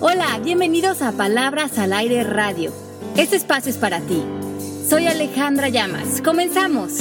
[0.00, 2.72] Hola, bienvenidos a Palabras al Aire Radio.
[3.16, 4.22] Este espacio es para ti.
[4.88, 6.22] Soy Alejandra Llamas.
[6.22, 6.92] Comenzamos.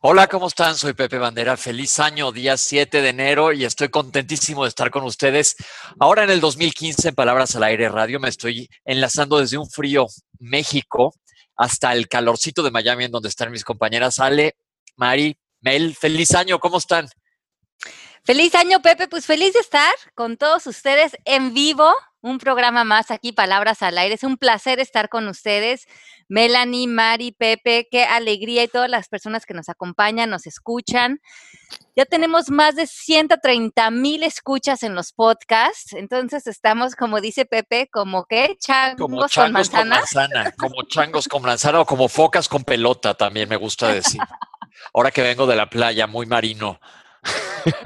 [0.00, 0.74] Hola, ¿cómo están?
[0.74, 1.58] Soy Pepe Bandera.
[1.58, 5.56] Feliz año, día 7 de enero y estoy contentísimo de estar con ustedes.
[6.00, 10.06] Ahora en el 2015, en Palabras al Aire Radio, me estoy enlazando desde un frío
[10.38, 11.14] México
[11.56, 14.56] hasta el calorcito de Miami, en donde están mis compañeras Ale,
[14.96, 15.94] Mari, Mel.
[15.94, 17.06] Feliz año, ¿cómo están?
[18.24, 19.08] Feliz año, Pepe.
[19.08, 21.92] Pues feliz de estar con todos ustedes en vivo.
[22.20, 24.14] Un programa más aquí, Palabras al Aire.
[24.14, 25.88] Es un placer estar con ustedes.
[26.28, 31.20] Melanie, Mari, Pepe, qué alegría y todas las personas que nos acompañan, nos escuchan.
[31.96, 37.88] Ya tenemos más de 130 mil escuchas en los podcasts, entonces estamos, como dice Pepe,
[37.92, 40.00] como que changos, como changos con, manzana?
[40.00, 40.52] con manzana.
[40.52, 44.22] Como changos con manzana o como focas con pelota, también me gusta decir.
[44.94, 46.80] Ahora que vengo de la playa, muy marino.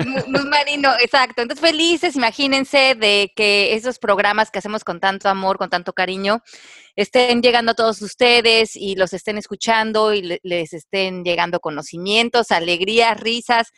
[0.04, 1.42] Muy, marino, exacto.
[1.42, 6.42] Entonces, felices, imagínense, de que esos programas que hacemos con tanto amor, con tanto cariño,
[6.94, 13.18] estén llegando a todos ustedes y los estén escuchando y les estén llegando conocimientos, alegrías,
[13.18, 13.72] risas.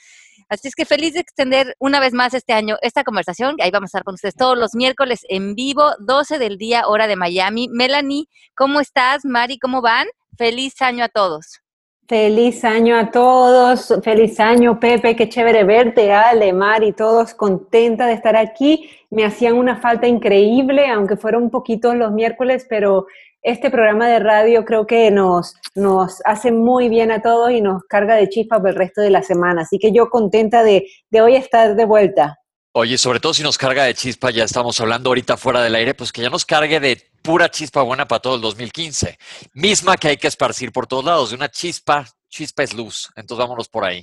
[0.49, 3.57] Así es que feliz de extender una vez más este año esta conversación.
[3.61, 7.07] Ahí vamos a estar con ustedes todos los miércoles en vivo, 12 del día, hora
[7.07, 7.69] de Miami.
[7.71, 9.25] Melanie, ¿cómo estás?
[9.25, 10.07] Mari, ¿cómo van?
[10.37, 11.61] Feliz año a todos.
[12.09, 18.15] Feliz año a todos, feliz año Pepe, qué chévere verte, Ale, Mari, todos contenta de
[18.15, 18.89] estar aquí.
[19.11, 23.07] Me hacían una falta increíble, aunque fueron un poquito los miércoles, pero
[23.43, 27.85] este programa de radio creo que nos, nos hace muy bien a todos y nos
[27.85, 29.61] carga de chispa por el resto de la semana.
[29.61, 32.39] Así que yo contenta de, de hoy estar de vuelta.
[32.73, 35.93] Oye, sobre todo si nos carga de chispa, ya estamos hablando ahorita fuera del aire,
[35.93, 39.19] pues que ya nos cargue de pura chispa buena para todo el 2015.
[39.53, 41.29] Misma que hay que esparcir por todos lados.
[41.29, 43.11] De una chispa, chispa es luz.
[43.17, 44.03] Entonces vámonos por ahí.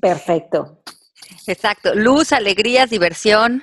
[0.00, 0.82] Perfecto.
[1.46, 1.94] Exacto.
[1.94, 3.62] Luz, alegrías, diversión.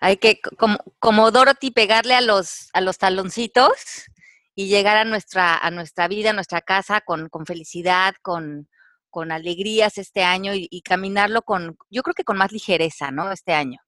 [0.00, 3.70] Hay que, como, como Dorothy, pegarle a los, a los taloncitos
[4.56, 8.68] y llegar a nuestra, a nuestra vida, a nuestra casa con, con felicidad, con,
[9.10, 13.30] con alegrías este año y, y, caminarlo con, yo creo que con más ligereza, ¿no?
[13.30, 13.78] Este año.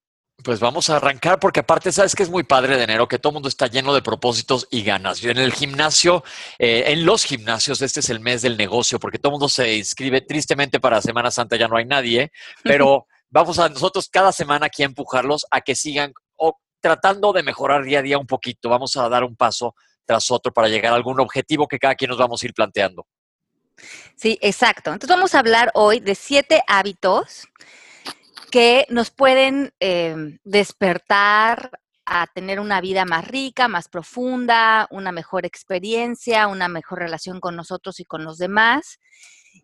[0.43, 3.31] Pues vamos a arrancar porque aparte sabes que es muy padre de enero, que todo
[3.31, 5.21] el mundo está lleno de propósitos y ganas.
[5.21, 6.25] Yo en el gimnasio,
[6.59, 9.77] eh, en los gimnasios, este es el mes del negocio porque todo el mundo se
[9.77, 10.21] inscribe.
[10.21, 14.83] Tristemente para Semana Santa ya no hay nadie, pero vamos a nosotros cada semana aquí
[14.83, 18.69] a empujarlos a que sigan o tratando de mejorar día a día un poquito.
[18.69, 19.75] Vamos a dar un paso
[20.05, 23.07] tras otro para llegar a algún objetivo que cada quien nos vamos a ir planteando.
[24.17, 24.93] Sí, exacto.
[24.93, 27.49] Entonces vamos a hablar hoy de siete hábitos
[28.55, 31.73] que nos pueden eh, despertar
[32.07, 37.57] a tener una vida más rica, más profunda, una mejor experiencia, una mejor relación con
[37.57, 39.01] nosotros y con los demás.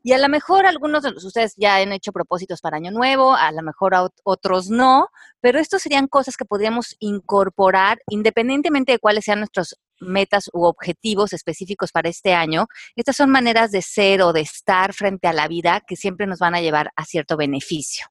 [0.02, 3.52] Y a lo mejor algunos de ustedes ya han hecho propósitos para Año Nuevo, a
[3.52, 3.92] lo mejor
[4.24, 5.06] otros no,
[5.40, 11.32] pero estos serían cosas que podríamos incorporar independientemente de cuáles sean nuestros metas u objetivos
[11.32, 12.66] específicos para este año.
[12.96, 16.40] Estas son maneras de ser o de estar frente a la vida que siempre nos
[16.40, 18.08] van a llevar a cierto beneficio.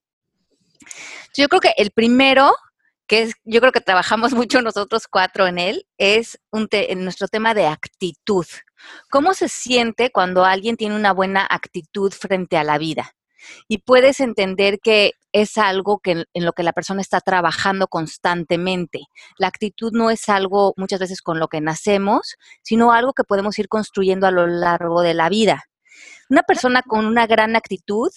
[1.35, 2.53] Yo creo que el primero,
[3.07, 7.03] que es, yo creo que trabajamos mucho nosotros cuatro en él, es un te, en
[7.03, 8.45] nuestro tema de actitud.
[9.09, 13.13] ¿Cómo se siente cuando alguien tiene una buena actitud frente a la vida?
[13.67, 19.03] Y puedes entender que es algo que en lo que la persona está trabajando constantemente.
[19.37, 23.57] La actitud no es algo muchas veces con lo que nacemos, sino algo que podemos
[23.59, 25.65] ir construyendo a lo largo de la vida.
[26.29, 28.11] Una persona con una gran actitud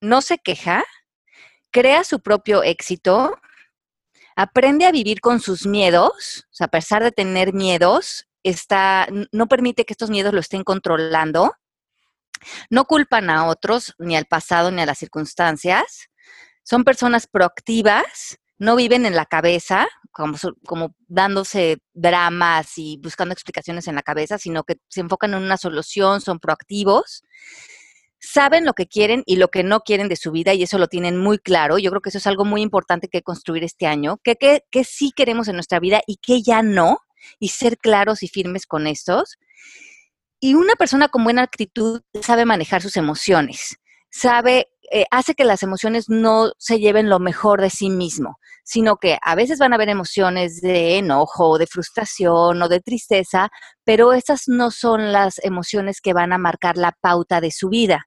[0.00, 0.84] no se queja,
[1.76, 3.38] crea su propio éxito,
[4.34, 9.46] aprende a vivir con sus miedos, o sea, a pesar de tener miedos, está, no
[9.46, 11.52] permite que estos miedos lo estén controlando,
[12.70, 16.08] no culpan a otros, ni al pasado, ni a las circunstancias,
[16.62, 23.86] son personas proactivas, no viven en la cabeza, como, como, dándose dramas y buscando explicaciones
[23.86, 27.22] en la cabeza, sino que se enfocan en una solución, son proactivos,
[28.26, 30.88] saben lo que quieren y lo que no quieren de su vida y eso lo
[30.88, 31.78] tienen muy claro.
[31.78, 35.48] Yo creo que eso es algo muy importante que construir este año, que, sí queremos
[35.48, 36.98] en nuestra vida y que ya no,
[37.38, 39.36] y ser claros y firmes con estos.
[40.40, 43.76] Y una persona con buena actitud sabe manejar sus emociones,
[44.10, 48.96] sabe, eh, hace que las emociones no se lleven lo mejor de sí mismo, sino
[48.96, 53.50] que a veces van a haber emociones de enojo, de frustración o de tristeza,
[53.84, 58.06] pero esas no son las emociones que van a marcar la pauta de su vida.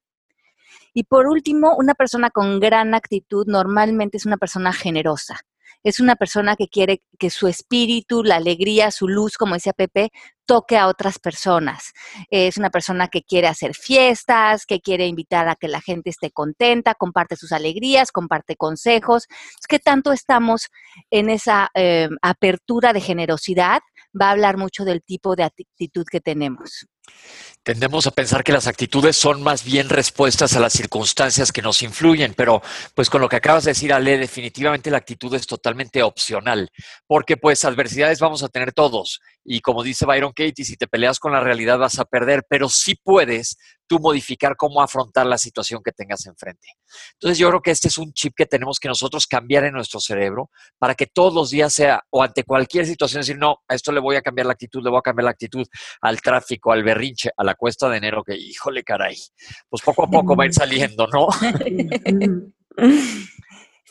[0.94, 5.40] Y por último, una persona con gran actitud normalmente es una persona generosa.
[5.84, 10.12] es una persona que quiere que su espíritu, la alegría, su luz, como decía Pepe,
[10.46, 11.94] toque a otras personas.
[12.30, 16.32] Es una persona que quiere hacer fiestas, que quiere invitar a que la gente esté
[16.32, 19.28] contenta, comparte sus alegrías, comparte consejos.
[19.70, 20.70] ¿Qué tanto estamos
[21.12, 23.80] en esa eh, apertura de generosidad?
[24.20, 26.88] Va a hablar mucho del tipo de actitud que tenemos.
[27.62, 31.84] Tendemos a pensar que las actitudes son más bien respuestas a las circunstancias que nos
[31.84, 32.62] influyen, pero
[32.96, 36.70] pues con lo que acabas de decir, Ale, definitivamente la actitud es totalmente opcional,
[37.06, 39.20] porque pues adversidades vamos a tener todos.
[39.44, 42.70] Y como dice Byron Katie, si te peleas con la realidad vas a perder, pero
[42.70, 43.58] sí puedes
[43.90, 46.76] tú modificar cómo afrontar la situación que tengas enfrente.
[47.14, 50.00] Entonces yo creo que este es un chip que tenemos que nosotros cambiar en nuestro
[50.00, 53.92] cerebro para que todos los días sea, o ante cualquier situación, decir, no, a esto
[53.92, 55.68] le voy a cambiar la actitud, le voy a cambiar la actitud
[56.02, 59.16] al tráfico, al berrinche, a la cuesta de enero, que híjole caray,
[59.70, 61.28] pues poco a poco va a ir saliendo, ¿no?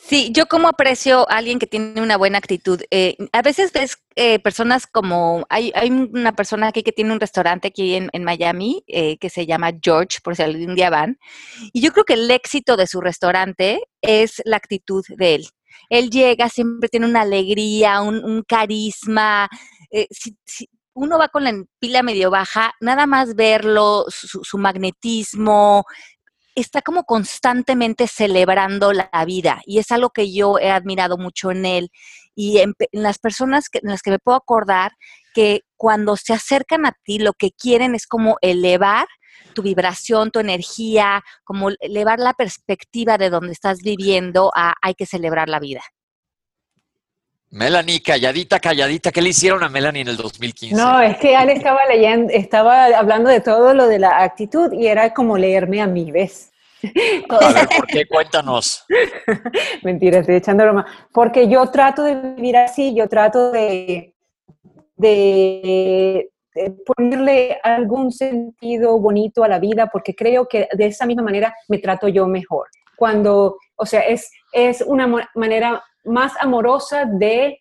[0.01, 2.81] Sí, yo como aprecio a alguien que tiene una buena actitud.
[2.89, 7.19] Eh, a veces ves eh, personas como, hay, hay, una persona aquí que tiene un
[7.19, 11.19] restaurante aquí en, Miami eh, que se llama George, por si algún día van,
[11.73, 15.47] y yo creo que el éxito de su restaurante es la actitud de él.
[15.89, 19.47] Él llega, siempre tiene una alegría, un, carisma.
[20.09, 20.35] Si,
[20.99, 25.85] uno va con la pila medio baja, nada más verlo, su magnetismo,
[26.55, 31.65] está como constantemente celebrando la vida y es algo que yo he admirado mucho en
[31.65, 31.89] él
[32.35, 34.91] y en, las personas que, en las que me puedo acordar
[35.33, 39.07] que cuando se acercan a ti lo que quieren es como elevar
[39.53, 45.05] tu vibración, tu energía, como elevar la perspectiva de donde estás viviendo a hay que
[45.05, 45.81] celebrar la vida.
[47.51, 50.75] Melanie, calladita, calladita, ¿qué le hicieron a Melanie en el 2015?
[50.75, 54.85] No, es que Ale estaba leyendo, estaba hablando de todo lo de la actitud y
[54.85, 56.51] era como leerme a mí, ¿ves?
[57.29, 58.07] A ver, ¿por qué?
[58.07, 58.85] Cuéntanos.
[59.83, 60.85] Mentira, estoy echando broma.
[61.11, 64.13] Porque yo trato de vivir así, yo trato de,
[64.95, 66.29] de,
[66.85, 71.79] ponerle algún sentido bonito a la vida, porque creo que de esa misma manera me
[71.79, 72.67] trato yo mejor.
[72.95, 77.59] Cuando, o sea, es, es una manera más amorosa de,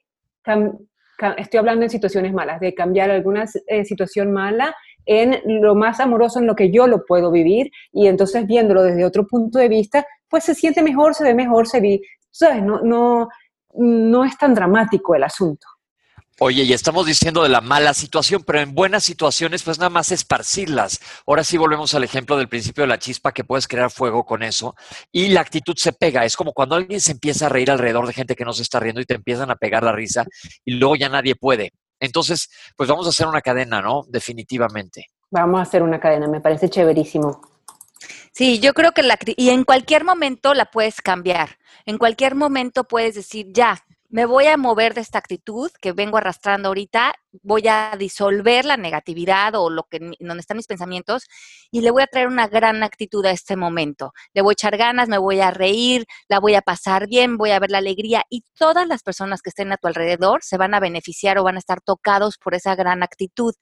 [1.37, 4.75] estoy hablando en situaciones malas, de cambiar alguna eh, situación mala
[5.07, 9.05] en lo más amoroso en lo que yo lo puedo vivir y entonces viéndolo desde
[9.05, 12.01] otro punto de vista, pues se siente mejor, se ve mejor, se ve,
[12.31, 12.63] ¿sabes?
[12.63, 13.29] No, no,
[13.75, 15.67] no es tan dramático el asunto.
[16.41, 20.13] Oye, y estamos diciendo de la mala situación, pero en buenas situaciones, pues nada más
[20.13, 21.01] esparcirlas.
[21.27, 24.45] Ahora sí volvemos al ejemplo del principio de la chispa, que puedes crear fuego con
[24.45, 24.77] eso,
[25.11, 26.25] y la actitud se pega.
[26.25, 28.79] Es como cuando alguien se empieza a reír alrededor de gente que no se está
[28.79, 30.27] riendo y te empiezan a pegar la risa,
[30.65, 31.73] y luego ya nadie puede.
[31.99, 34.05] Entonces, pues vamos a hacer una cadena, ¿no?
[34.07, 35.07] Definitivamente.
[35.33, 37.41] Vamos a hacer una cadena, me parece chéverísimo.
[38.33, 41.59] Sí, yo creo que la y en cualquier momento la puedes cambiar.
[41.85, 46.17] En cualquier momento puedes decir, ya, me voy a mover de esta actitud que vengo
[46.17, 47.13] arrastrando ahorita,
[47.43, 51.25] voy a disolver la negatividad o lo que donde están mis pensamientos
[51.71, 54.13] y le voy a traer una gran actitud a este momento.
[54.33, 57.51] Le voy a echar ganas, me voy a reír, la voy a pasar bien, voy
[57.51, 60.73] a ver la alegría y todas las personas que estén a tu alrededor se van
[60.75, 63.55] a beneficiar o van a estar tocados por esa gran actitud.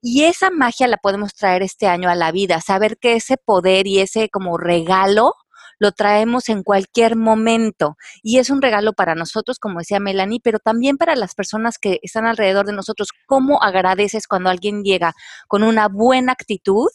[0.00, 3.86] Y esa magia la podemos traer este año a la vida, saber que ese poder
[3.86, 5.34] y ese como regalo
[5.78, 10.58] lo traemos en cualquier momento y es un regalo para nosotros, como decía Melanie, pero
[10.58, 13.08] también para las personas que están alrededor de nosotros.
[13.26, 15.14] ¿Cómo agradeces cuando alguien llega
[15.48, 16.88] con una buena actitud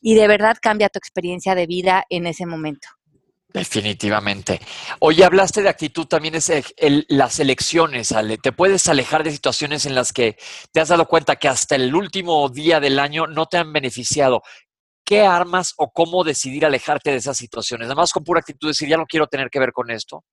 [0.00, 2.88] y de verdad cambia tu experiencia de vida en ese momento?
[3.52, 4.60] Definitivamente.
[4.98, 6.50] Oye, hablaste de actitud, también es
[7.08, 8.38] las elecciones, Ale.
[8.38, 10.38] Te puedes alejar de situaciones en las que
[10.72, 14.42] te has dado cuenta que hasta el último día del año no te han beneficiado.
[15.04, 17.86] ¿Qué armas o cómo decidir alejarte de esas situaciones?
[17.86, 20.24] Además, con pura actitud, decir, ya no quiero tener que ver con esto.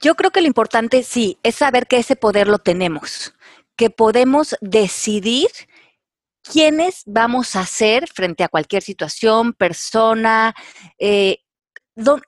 [0.00, 3.34] Yo creo que lo importante, sí, es saber que ese poder lo tenemos,
[3.76, 5.48] que podemos decidir
[6.42, 10.54] quiénes vamos a ser frente a cualquier situación, persona,
[10.98, 11.43] eh,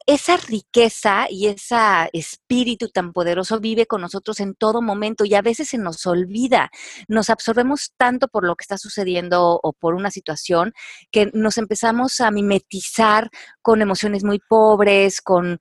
[0.07, 1.77] esa riqueza y ese
[2.13, 6.71] espíritu tan poderoso vive con nosotros en todo momento y a veces se nos olvida.
[7.09, 10.73] Nos absorbemos tanto por lo que está sucediendo o por una situación
[11.11, 13.29] que nos empezamos a mimetizar
[13.61, 15.59] con emociones muy pobres, con,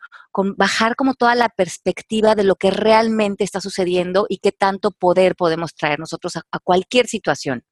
[0.58, 5.36] bajar como toda la perspectiva de lo que realmente está sucediendo y qué tanto poder
[5.36, 7.64] podemos traer nosotros a, a cualquier situación.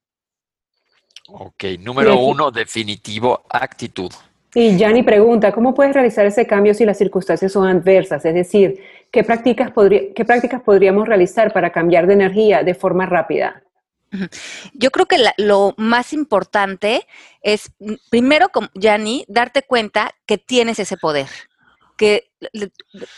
[1.27, 4.11] Ok, número uno, definitivo, actitud.
[4.55, 8.23] Y Yanni pregunta, ¿cómo puedes realizar ese cambio si las circunstancias son adversas?
[8.23, 8.79] Es decir,
[9.11, 9.71] ¿qué prácticas,
[10.15, 13.63] ¿qué prácticas podríamos realizar para cambiar de energía de forma rápida?
[14.73, 17.07] Yo creo que lo más importante
[17.41, 17.71] es,
[18.11, 21.27] primero, Yanni, darte cuenta que tienes ese poder,
[21.97, 22.29] que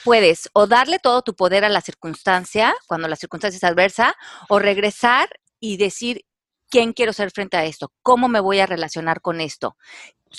[0.05, 4.15] puedes o darle todo tu poder a la circunstancia cuando la circunstancia es adversa
[4.47, 5.27] o regresar
[5.59, 6.24] y decir
[6.69, 9.75] quién quiero ser frente a esto, cómo me voy a relacionar con esto,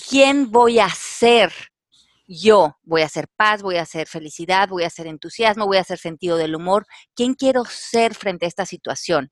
[0.09, 1.51] quién voy a ser
[2.27, 5.81] yo, voy a hacer paz, voy a hacer felicidad, voy a hacer entusiasmo, voy a
[5.81, 9.31] hacer sentido del humor, quién quiero ser frente a esta situación.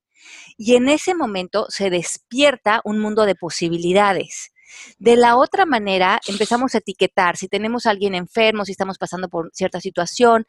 [0.56, 4.50] Y en ese momento se despierta un mundo de posibilidades.
[4.98, 9.28] De la otra manera, empezamos a etiquetar, si tenemos a alguien enfermo, si estamos pasando
[9.28, 10.46] por cierta situación,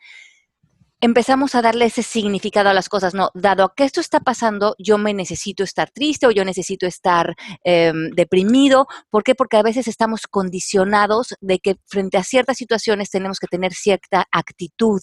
[1.01, 3.13] empezamos a darle ese significado a las cosas.
[3.13, 7.35] No, dado que esto está pasando, yo me necesito estar triste o yo necesito estar
[7.63, 8.87] em, deprimido.
[9.09, 9.35] ¿Por qué?
[9.35, 14.27] Porque a veces estamos condicionados de que frente a ciertas situaciones tenemos que tener cierta
[14.31, 15.01] actitud.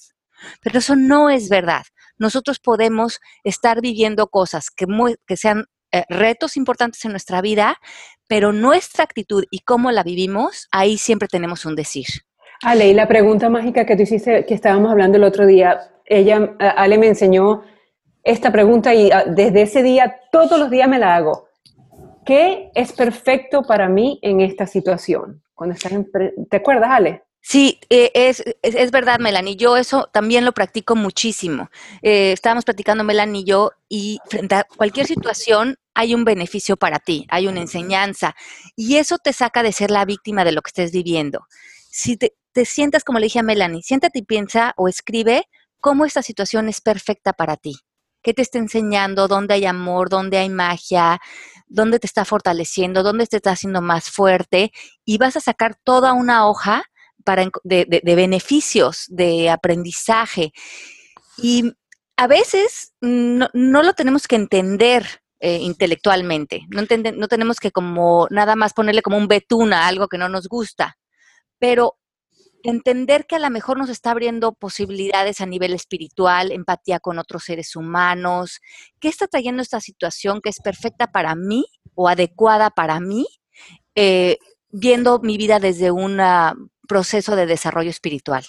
[0.61, 1.85] Pero eso no es verdad.
[2.19, 4.87] Nosotros podemos estar viviendo cosas que,
[5.27, 7.79] que sean eh, retos importantes en nuestra vida,
[8.27, 12.07] pero nuestra actitud y cómo la vivimos, ahí siempre tenemos un decir.
[12.63, 16.55] Ale, y la pregunta mágica que tú hiciste, que estábamos hablando el otro día, ella,
[16.59, 17.63] eh, Ale me enseñó
[18.23, 21.49] esta pregunta y ah, desde ese día, todos los días me la hago.
[22.25, 25.43] ¿Qué es perfecto para mí en esta situación?
[25.55, 25.93] Cuando estás
[26.49, 27.23] ¿Te acuerdas, Ale?
[27.47, 29.57] Sí, eh, es, es, verdad, Melanie.
[29.57, 31.69] Yo eso también lo practico muchísimo.
[32.01, 36.99] Eh, estábamos practicando, Melanie y yo, y frente a cualquier situación hay un beneficio para
[36.99, 38.35] ti, hay una enseñanza,
[38.75, 41.47] y eso te saca de ser la víctima de lo que estés viviendo.
[41.91, 45.47] Si te, te sientas, como le dije a Melanie, siéntate y piensa o escribe
[45.81, 47.75] cómo esta situación es perfecta para ti.
[48.23, 49.29] ¿Qué te está enseñando?
[49.29, 50.09] ¿Dónde hay amor?
[50.09, 51.21] ¿Dónde hay magia?
[51.67, 53.03] ¿Dónde te está fortaleciendo?
[53.03, 54.73] ¿Dónde te está haciendo más fuerte?
[55.05, 56.85] Y vas a sacar toda una hoja
[57.65, 60.53] de, beneficios, de aprendizaje.
[61.37, 61.73] Y
[62.17, 65.07] a veces no, lo tenemos que entender
[65.41, 66.83] eh, intelectualmente, no,
[67.17, 70.49] no tenemos que como nada más ponerle como un betún a algo que no nos
[70.49, 70.97] gusta,
[71.59, 71.99] pero
[72.65, 77.45] entender que a lo mejor nos está abriendo posibilidades a nivel espiritual, empatía con otros
[77.45, 78.61] seres humanos,
[78.99, 83.27] qué está trayendo esta situación que es perfecta para mí o adecuada para mí,
[83.95, 84.39] eh,
[84.71, 86.19] viendo mi vida desde un
[86.89, 88.45] proceso de desarrollo espiritual.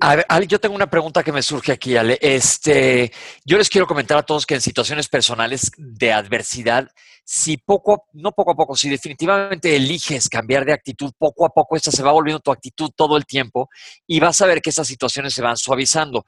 [0.00, 2.18] A ver, Ale, yo tengo una pregunta que me surge aquí, Ale.
[2.20, 3.12] Este,
[3.44, 6.90] yo les quiero comentar a todos que en situaciones personales de adversidad,
[7.28, 11.74] si poco, no poco a poco, si definitivamente eliges cambiar de actitud, poco a poco
[11.74, 13.68] esta se va volviendo tu actitud todo el tiempo
[14.06, 16.24] y vas a ver que esas situaciones se van suavizando.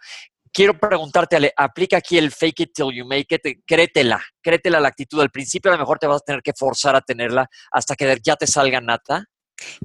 [0.52, 4.88] Quiero preguntarte, Ale, aplica aquí el fake it till you make it, créetela, créetela la
[4.88, 5.21] actitud.
[5.21, 8.19] Al principio a lo mejor te vas a tener que forzar a tenerla hasta que
[8.21, 9.25] ya te salga nata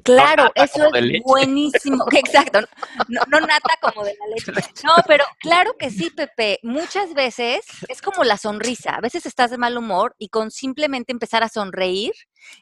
[0.02, 2.04] Claro, eso es buenísimo.
[2.12, 2.60] Exacto.
[3.08, 4.52] No, no, nata como de la leche.
[4.84, 6.58] No, pero claro que sí, Pepe.
[6.62, 8.94] Muchas veces es como la sonrisa.
[8.96, 12.12] A veces estás de mal humor y con simplemente empezar a sonreír,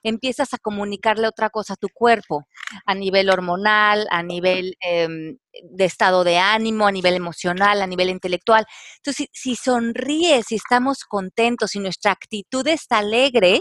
[0.02, 2.47] empiezas a comunicarle otra cosa a tu cuerpo,
[2.87, 8.11] a nivel hormonal, a nivel em, de estado de ánimo, a nivel emocional, a nivel
[8.11, 8.64] intelectual.
[8.99, 13.61] Entonces, si, si sonríes, si estamos contentos, si nuestra actitud está alegre,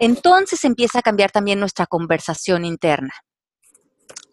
[0.00, 3.12] entonces empieza a cambiar también nuestra conversación interna.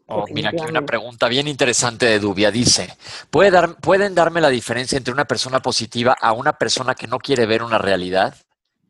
[0.08, 2.52] Oh, mira, aquí una pregunta bien interesante de Dubia.
[2.52, 2.96] Dice,
[3.30, 7.20] ¿puede dar, ¿pueden darme la diferencia entre una persona positiva a una persona que no
[7.20, 8.36] quiere ver una realidad?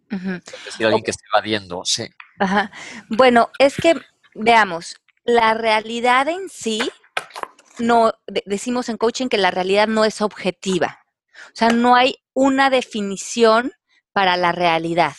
[0.09, 2.07] Es decir, alguien que esté evadiendo, sí.
[3.09, 3.95] Bueno, es que,
[4.35, 6.89] veamos, la realidad en sí,
[7.79, 8.13] no,
[8.45, 11.00] decimos en coaching que la realidad no es objetiva.
[11.47, 13.71] O sea, no hay una definición
[14.12, 15.13] para la realidad.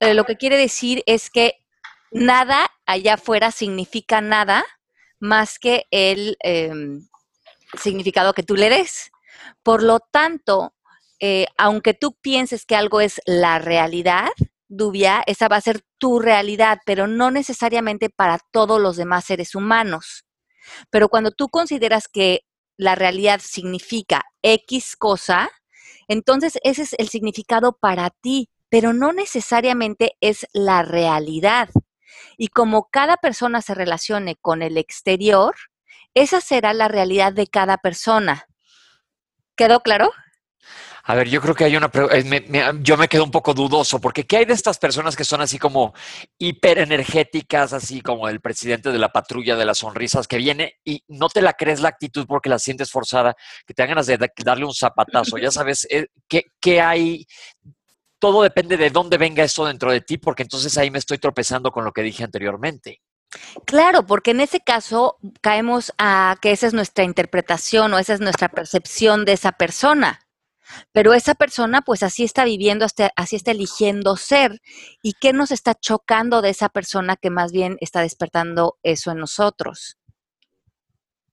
[0.00, 1.64] Eh, lo que quiere decir es que
[2.10, 4.64] nada allá afuera significa nada
[5.20, 7.08] más que el em,
[7.80, 9.10] significado que tú le des.
[9.62, 10.74] Por lo tanto,
[11.20, 14.28] eh, aunque tú pienses que algo es la realidad,
[14.68, 19.54] Dubia, esa va a ser tu realidad, pero no necesariamente para todos los demás seres
[19.54, 20.26] humanos.
[20.90, 22.42] Pero cuando tú consideras que
[22.76, 25.50] la realidad significa X cosa,
[26.06, 31.68] entonces ese es el significado para ti pero no necesariamente es la realidad.
[32.36, 35.54] Y como cada persona se relacione con el exterior,
[36.14, 38.46] esa será la realidad de cada persona.
[39.56, 40.10] ¿Quedó claro?
[41.04, 41.90] A ver, yo creo que hay una.
[42.82, 45.58] yo me quedo un poco dudoso, porque ¿qué hay de estas personas que son así
[45.58, 45.94] como
[46.36, 51.30] hiperenergéticas, así como el presidente de la patrulla de las sonrisas que viene y no
[51.30, 53.34] te la crees la actitud porque la sientes forzada,
[53.66, 55.38] que te dan ganas de darle un zapatazo?
[55.38, 57.26] Ya sabes, eh, ¿qué, qué hay
[58.18, 61.70] todo depende de dónde venga esto dentro de ti, porque entonces ahí me estoy tropezando
[61.70, 63.00] con lo que dije anteriormente.
[63.66, 68.20] Claro, porque en ese caso caemos a que esa es nuestra interpretación o esa es
[68.20, 70.20] nuestra percepción de esa persona.
[70.92, 74.60] Pero esa persona pues así está viviendo, así está eligiendo ser.
[75.02, 79.18] ¿Y qué nos está chocando de esa persona que más bien está despertando eso en
[79.18, 79.98] nosotros?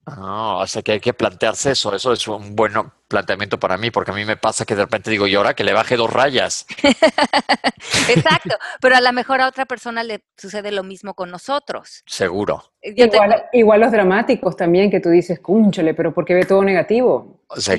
[0.06, 1.94] Ah, o sea que hay que plantearse eso.
[1.96, 2.74] Eso es un buen
[3.08, 5.64] planteamiento para mí, porque a mí me pasa que de repente digo, y ahora que
[5.64, 6.68] le baje dos rayas.
[8.10, 12.04] Exacto, pero a lo mejor a otra persona le sucede lo mismo con nosotros.
[12.06, 12.72] Seguro.
[12.84, 17.42] igual, los dramáticos también, que tú dices, cúnchale, pero ¿por qué ve todo negativo?
[17.48, 17.78] O, sea,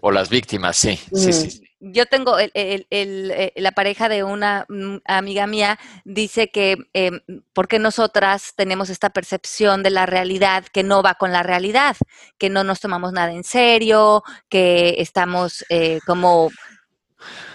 [0.00, 1.67] o las víctimas, sí, sí, sí.
[1.80, 7.12] Yo tengo el, eh, la pareja de una mm, amiga mía dice que eh,
[7.52, 11.96] porque nosotras tenemos esta percepción de la realidad que no va con la realidad,
[12.36, 16.50] que no nos tomamos nada en serio, que estamos eh, como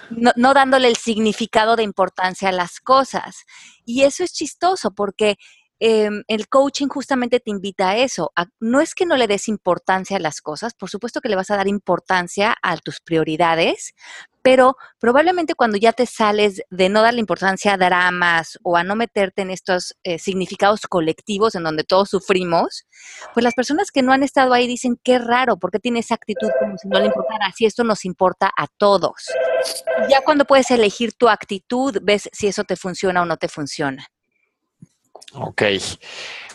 [0.10, 3.46] no, no, dándole el significado de importancia a las cosas.
[3.86, 5.38] Y eso es chistoso porque
[5.86, 8.32] Em, el coaching justamente te invita a eso.
[8.62, 11.52] no es que no le des importancia a las cosas, por supuesto que le vas
[11.52, 13.94] a dar importancia a tus prioridades,
[14.42, 18.96] pero probablemente cuando ya te sales de no darle importancia a dramas o a no
[18.96, 22.86] meterte en estos eh, significados colectivos en donde todos sufrimos,
[23.34, 26.16] pues las personas que no han estado ahí dicen, qué raro, ¿por qué tiene esa
[26.16, 27.52] actitud como si no le importara?
[27.54, 29.26] Si esto nos importa a todos.
[30.10, 34.08] Ya cuando puedes elegir tu actitud, ves si eso te funciona o no te funciona.
[35.34, 35.64] Ok.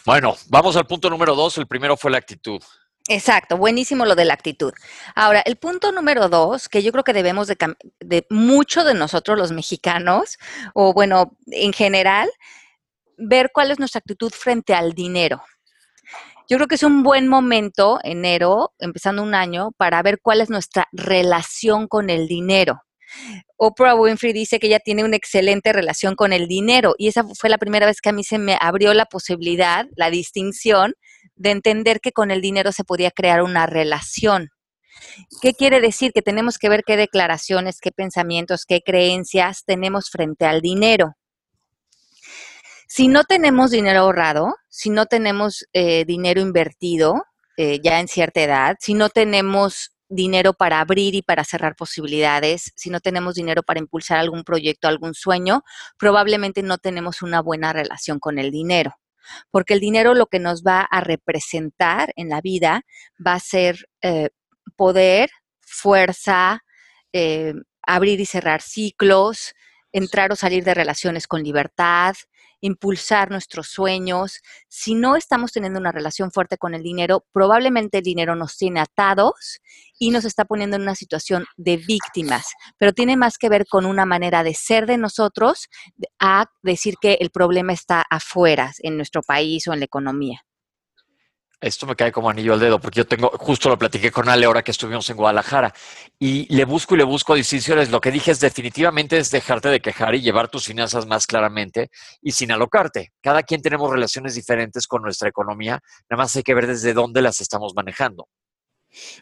[0.04, 1.58] Bueno, vamos al punto número dos.
[1.58, 2.62] El primero fue la actitud.
[3.10, 4.72] Exacto, buenísimo lo de la actitud.
[5.14, 7.56] Ahora, el punto número dos, que yo creo que debemos de,
[8.00, 10.37] de mucho de nosotros los mexicanos,
[10.75, 12.28] o bueno, en general,
[13.16, 15.42] ver cuál es nuestra actitud frente al dinero.
[16.50, 20.50] Yo creo que es un buen momento, enero, empezando un año, para ver cuál es
[20.50, 22.82] nuestra relación con el dinero.
[23.56, 27.50] Oprah Winfrey dice que ella tiene una excelente relación con el dinero y esa fue
[27.50, 30.94] la primera vez que a mí se me abrió la posibilidad, la distinción
[31.37, 34.50] de entender que con el dinero se podía crear una relación.
[35.40, 36.12] ¿Qué quiere decir?
[36.12, 41.14] Que tenemos que ver qué declaraciones, qué pensamientos, qué creencias tenemos frente al dinero.
[42.88, 47.22] Si no tenemos dinero ahorrado, si no tenemos eh, dinero invertido
[47.56, 52.72] eh, ya en cierta edad, si no tenemos dinero para abrir y para cerrar posibilidades,
[52.76, 55.62] si no tenemos dinero para impulsar algún proyecto, algún sueño,
[55.98, 58.94] probablemente no tenemos una buena relación con el dinero.
[59.50, 62.82] Porque el dinero lo que nos va a representar en la vida
[63.24, 64.30] va a ser eh,
[64.76, 66.64] poder, fuerza,
[67.12, 67.52] eh,
[67.83, 69.54] abrir y cerrar ciclos,
[69.92, 72.14] entrar o salir de relaciones con libertad,
[72.61, 74.40] impulsar nuestros sueños.
[74.68, 78.81] Si no estamos teniendo una relación fuerte con el dinero, probablemente el dinero nos tiene
[78.81, 79.61] atados
[79.99, 82.47] y nos está poniendo en una situación de víctimas,
[82.79, 85.68] pero tiene más que ver con una manera de ser de nosotros
[86.18, 90.47] a decir que el problema está afuera, en nuestro país o en la economía.
[91.61, 94.47] Esto me cae como anillo al dedo, porque yo tengo, justo lo platiqué con Ale
[94.47, 95.75] ahora que estuvimos en Guadalajara,
[96.16, 97.90] y le busco y le busco distinciones.
[97.90, 101.90] Lo que dije es definitivamente es dejarte de quejar y llevar tus finanzas más claramente
[102.23, 103.12] y sin alocarte.
[103.21, 107.23] Cada quien tenemos relaciones diferentes con nuestra economía, nada más hay que ver desde dónde
[107.23, 108.29] las estamos manejando.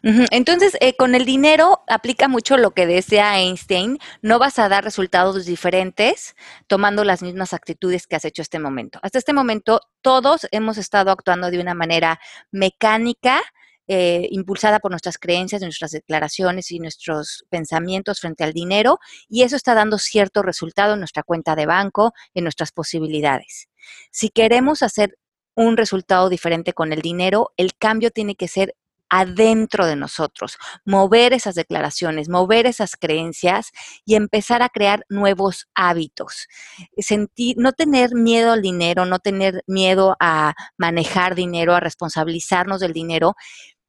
[0.02, 4.84] Entonces, eh, con el dinero aplica mucho lo que decía Einstein, no vas a dar
[4.84, 6.34] resultados diferentes
[6.66, 8.98] tomando las mismas actitudes que has hecho este momento.
[9.02, 13.42] Hasta este momento, todos hemos estado actuando de una manera mecánica,
[13.88, 18.98] eh, impulsada por nuestras creencias, nuestras declaraciones y nuestros pensamientos frente al dinero,
[19.28, 23.68] y eso está dando cierto resultado en nuestra cuenta de banco, en nuestras posibilidades.
[24.10, 25.18] Si queremos hacer
[25.54, 28.74] un resultado diferente con el dinero, el cambio tiene que ser
[29.08, 33.70] adentro de nosotros, mover esas declaraciones, mover esas creencias
[34.04, 36.48] y empezar a crear nuevos hábitos.
[36.98, 42.92] Sentir, no tener miedo al dinero, no tener miedo a manejar dinero, a responsabilizarnos del
[42.92, 43.34] dinero,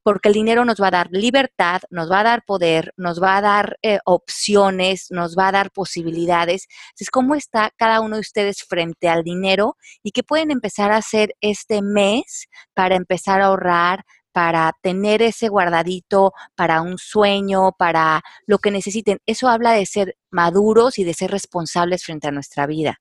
[0.08, 3.36] porque el dinero nos va a dar libertad, nos va a dar poder, nos va
[3.36, 6.66] a dar eh, opciones, nos va a dar posibilidades.
[6.92, 10.96] Entonces, ¿cómo está cada uno de ustedes frente al dinero y qué pueden empezar a
[10.96, 14.04] hacer este mes para empezar a ahorrar,
[14.38, 19.18] para tener ese guardadito para un sueño, para lo que necesiten.
[19.26, 23.00] Eso habla de ser maduros y de ser responsables frente a nuestra vida.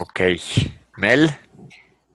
[0.00, 0.20] Ok.
[0.96, 1.28] Mel.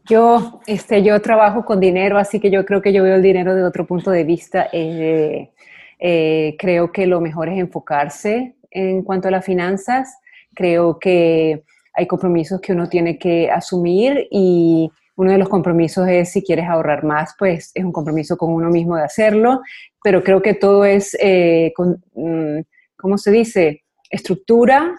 [0.03, 3.53] Yo, este, yo trabajo con dinero, así que yo creo que yo veo el dinero
[3.53, 4.67] de otro punto de vista.
[4.73, 5.51] Eh,
[5.99, 10.17] eh, creo que lo mejor es enfocarse en cuanto a las finanzas.
[10.55, 11.61] Creo que
[11.93, 16.67] hay compromisos que uno tiene que asumir y uno de los compromisos es, si quieres
[16.67, 19.61] ahorrar más, pues es un compromiso con uno mismo de hacerlo,
[20.03, 21.73] pero creo que todo es, eh,
[22.13, 22.59] mm,
[22.97, 23.83] ¿cómo se dice?
[24.09, 24.95] Estructura,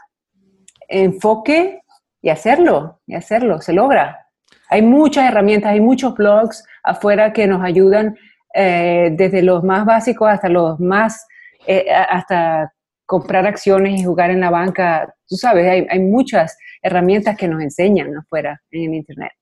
[0.89, 1.83] enfoque
[2.23, 4.27] y hacerlo, y hacerlo, se logra.
[4.69, 8.17] Hay muchas herramientas, hay muchos blogs afuera que nos ayudan
[8.55, 11.27] eh, desde los más básicos hasta los más,
[11.67, 12.73] eh, hasta
[13.05, 15.15] comprar acciones y jugar en la banca.
[15.29, 19.33] Tú sabes, hay, hay muchas herramientas que nos enseñan afuera en el Internet.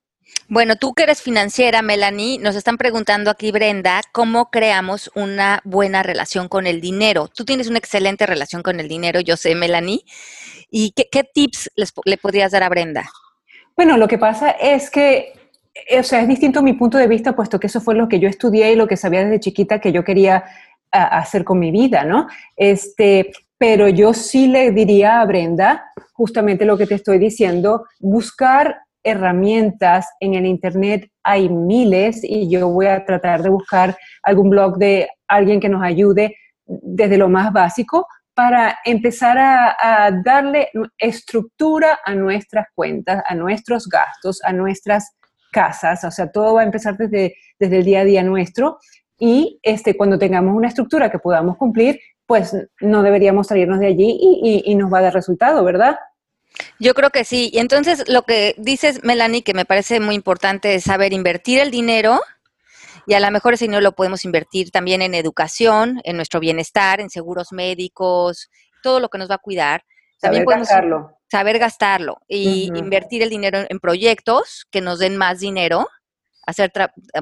[0.47, 6.03] Bueno, tú que eres financiera, Melanie, nos están preguntando aquí, Brenda, cómo creamos una buena
[6.03, 7.27] relación con el dinero.
[7.27, 10.01] Tú tienes una excelente relación con el dinero, yo sé, Melanie.
[10.69, 11.71] ¿Y qué, tips
[12.05, 13.09] le podrías dar a Brenda?
[13.75, 15.33] Bueno, lo que pasa es que,
[15.73, 18.19] eh, o sea, es distinto mi punto de vista, puesto que eso fue lo que
[18.19, 20.43] yo estudié y lo que sabía desde chiquita que yo quería
[20.91, 22.27] hacer con mi vida, ¿no?
[22.55, 28.84] Este, pero yo sí le diría a Brenda, justamente lo que te estoy diciendo, buscar
[29.05, 34.77] herramientas en el Internet, hay miles y yo voy a tratar de buscar algún blog
[34.77, 42.13] de alguien que nos ayude desde lo más básico para empezar a, darle estructura a
[42.15, 45.15] nuestras cuentas, a nuestros gastos, a nuestras
[45.51, 48.79] casas, o sea, todo va a empezar desde, desde el día a día nuestro
[49.17, 54.17] y este, cuando tengamos una estructura que podamos cumplir, pues no deberíamos salirnos de allí
[54.19, 55.95] y, y nos va a dar resultado, ¿verdad?
[56.79, 57.49] Yo creo que sí.
[57.53, 61.71] Y entonces lo que dices, Melanie, que me parece muy importante es saber invertir el
[61.71, 62.21] dinero
[63.07, 66.99] y a lo mejor ese dinero lo podemos invertir también en educación, en nuestro bienestar,
[66.99, 68.49] en seguros médicos,
[68.81, 69.83] todo lo que nos va a cuidar.
[70.19, 71.11] También saber gastarlo.
[71.29, 75.87] Saber gastarlo y invertir el dinero en proyectos que nos den más dinero
[76.45, 76.71] hacer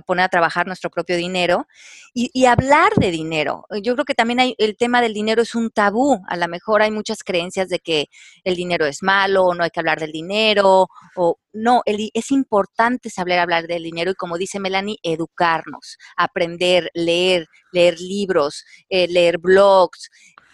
[0.05, 1.67] poner a trabajar nuestro propio dinero
[2.13, 3.65] y, hablar de dinero.
[3.81, 6.21] Yo creo que también hay, el tema del dinero es un tabú.
[6.27, 8.07] A lo mejor hay muchas creencias de que
[8.43, 13.09] el dinero es malo, o no hay que hablar del dinero, o no, es importante
[13.09, 19.37] saber hablar del dinero y como dice Melanie, educarnos, aprender, leer, leer libros, eh, leer
[19.37, 20.09] blogs,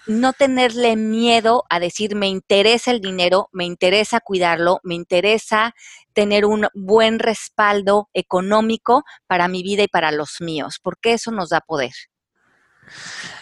[0.07, 5.73] no tenerle miedo a decir, me interesa el dinero, me interesa cuidarlo, me interesa
[6.13, 11.49] tener un buen respaldo económico para mi vida y para los míos, porque eso nos
[11.49, 11.93] da poder.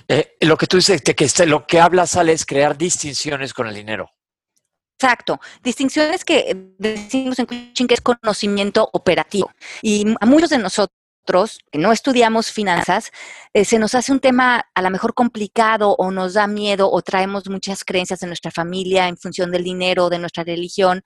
[0.08, 3.54] Eh, lo que tú dices, que, que este, lo que hablas, sale es crear distinciones
[3.54, 4.10] con el dinero.
[5.00, 9.52] Exacto, distinciones que decimos en coaching que es conocimiento operativo.
[9.84, 10.97] Y a muchos de nosotros
[11.72, 13.12] que no estudiamos finanzas,
[13.54, 17.02] eh, se nos hace un tema a lo mejor complicado o nos da miedo o
[17.02, 21.04] traemos muchas creencias de nuestra familia en función del dinero, de nuestra religión.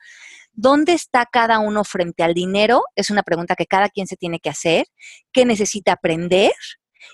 [0.53, 2.83] ¿Dónde está cada uno frente al dinero?
[2.95, 4.85] Es una pregunta que cada quien se tiene que hacer.
[5.31, 6.51] ¿Qué necesita aprender?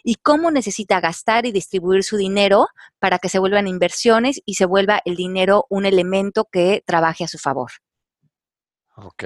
[0.04, 2.68] y cómo necesita gastar y distribuir su dinero
[3.00, 7.30] para que se vuelvan inversiones y se vuelva el dinero un elemento que trabaje a
[7.30, 7.72] su favor.
[8.96, 9.26] Ok.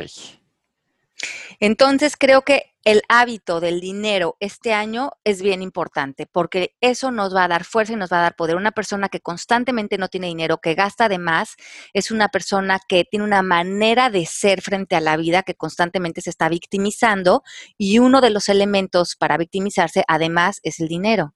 [1.60, 7.36] Entonces creo que el hábito del dinero este año es bien importante porque eso nos
[7.36, 8.56] va a dar fuerza y nos va a dar poder.
[8.56, 11.56] Una persona que constantemente no tiene dinero, que gasta de más,
[11.94, 16.22] es una persona que tiene una manera de ser frente a la vida que constantemente
[16.22, 17.44] se está victimizando
[17.78, 21.36] y uno de los elementos para victimizarse además es el dinero.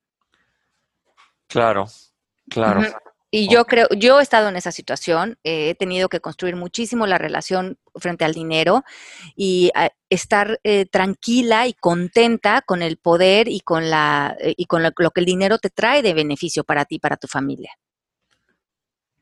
[1.48, 1.86] Claro,
[2.50, 2.82] claro.
[3.30, 7.06] Y yo creo, yo he estado en esa situación, eh, he tenido que construir muchísimo
[7.06, 8.84] la relación frente al dinero
[9.36, 14.66] y ah, estar eh, tranquila y contenta con el poder y con la eh, y
[14.66, 17.72] con lo, que el dinero te trae de beneficio para ti, para tu familia.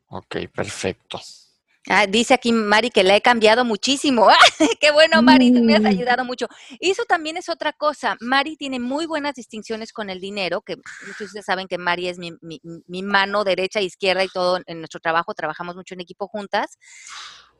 [0.08, 1.20] Ok, perfecto.
[1.86, 4.28] Ah, dice aquí Mari que la he cambiado muchísimo.
[4.80, 5.86] Qué bueno, Mari, tú me has mm.
[5.86, 6.46] ayudado mucho.
[6.80, 8.16] Eso también es otra cosa.
[8.20, 12.08] Mari tiene muy buenas distinciones con el dinero, que muchos de ustedes saben que Mari
[12.08, 15.34] es mi, mi mano derecha, e izquierda y todo en nuestro trabajo.
[15.34, 16.78] Trabajamos mucho en equipo juntas.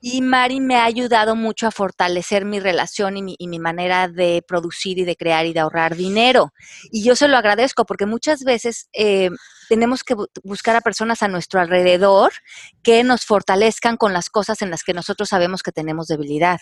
[0.07, 4.99] Y Mari me ha ayudado mucho a fortalecer mi relación y mi, manera de producir
[4.99, 6.53] y de crear y de ahorrar dinero.
[6.93, 9.31] Y yo se lo agradezco porque muchas veces eh,
[9.71, 12.35] tenemos que buscar a personas a nuestro alrededor
[12.83, 16.61] que nos fortalezcan con las cosas en las que nosotros sabemos que tenemos debilidad.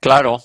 [0.00, 0.38] Claro.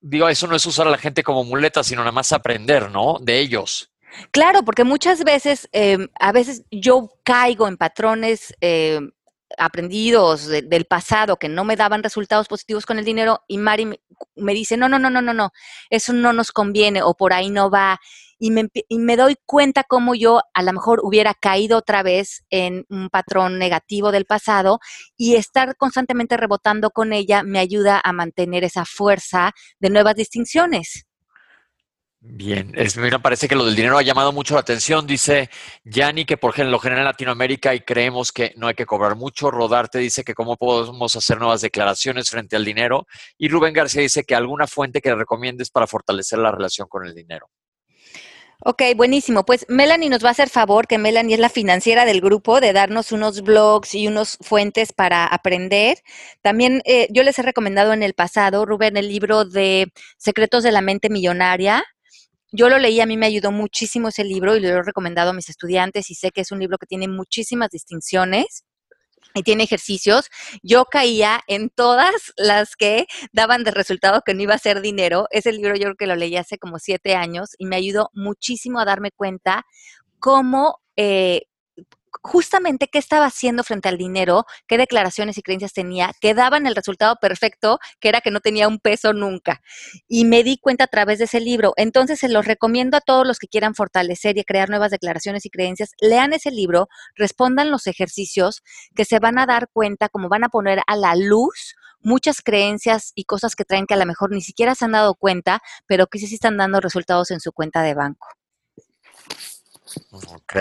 [0.00, 3.18] Digo, eso no es usar a la gente como muleta, sino nada más aprender, ¿no?
[3.20, 3.92] De ellos.
[4.30, 9.00] Claro, porque muchas veces, eh, a veces yo caigo en patrones eh,
[9.58, 14.00] aprendidos del pasado que no me daban resultados positivos con el dinero y Mari
[14.36, 15.50] me, dice, no, no, no, no, no, no,
[15.90, 17.98] eso no nos conviene o por ahí no va.
[18.40, 22.44] Y me, y me doy cuenta cómo yo a lo mejor hubiera caído otra vez
[22.50, 24.78] en un patrón negativo del pasado
[25.16, 31.07] y estar constantemente rebotando con ella me ayuda a mantener esa fuerza de nuevas distinciones.
[32.30, 35.06] Bien, es, mira, parece que lo del dinero ha llamado mucho la atención.
[35.06, 35.48] Dice
[35.84, 39.50] Yanni que por lo general en Latinoamérica y creemos que no hay que cobrar mucho.
[39.50, 43.06] Rodarte dice que cómo podemos hacer nuevas declaraciones frente al dinero.
[43.38, 47.14] Y Rubén García dice que alguna fuente que recomiendes para fortalecer la relación con el
[47.14, 47.48] dinero.
[48.62, 49.46] Ok, buenísimo.
[49.46, 52.74] Pues Melanie nos va a hacer favor, que Melanie es la financiera del grupo, de
[52.74, 55.98] darnos unos blogs y unas fuentes para aprender.
[56.42, 60.72] También eh, yo les he recomendado en el pasado, Rubén, el libro de Secretos de
[60.72, 61.84] la Mente Millonaria
[62.52, 65.34] yo lo leí, a mí me ayudó muchísimo ese libro y lo he recomendado a
[65.34, 68.64] mis estudiantes y sé que es un libro que tiene muchísimas distinciones
[69.34, 70.30] y tiene ejercicios,
[70.62, 75.26] yo caía en todas las que daban de resultado que no iba a ser dinero.
[75.30, 78.80] Ese libro yo creo que lo leí hace como siete años y me ayudó muchísimo
[78.80, 79.64] a darme cuenta
[80.18, 81.42] cómo eh,
[82.22, 86.74] justamente qué estaba haciendo frente al dinero, qué declaraciones y creencias tenía, que daban el
[86.74, 89.60] resultado perfecto, que era que no tenía un peso nunca.
[90.08, 91.72] Y me di cuenta a través de ese libro.
[91.76, 95.50] Entonces se los recomiendo a todos los que quieran fortalecer y crear nuevas declaraciones y
[95.50, 95.90] creencias.
[96.00, 98.62] Lean ese libro, respondan los ejercicios
[98.94, 103.12] que se van a dar cuenta, como van a poner a la luz muchas creencias
[103.14, 106.06] y cosas que traen que a lo mejor ni siquiera se han dado cuenta, pero
[106.06, 108.28] que sí están dando resultados en su cuenta de banco.
[110.12, 110.56] Ok,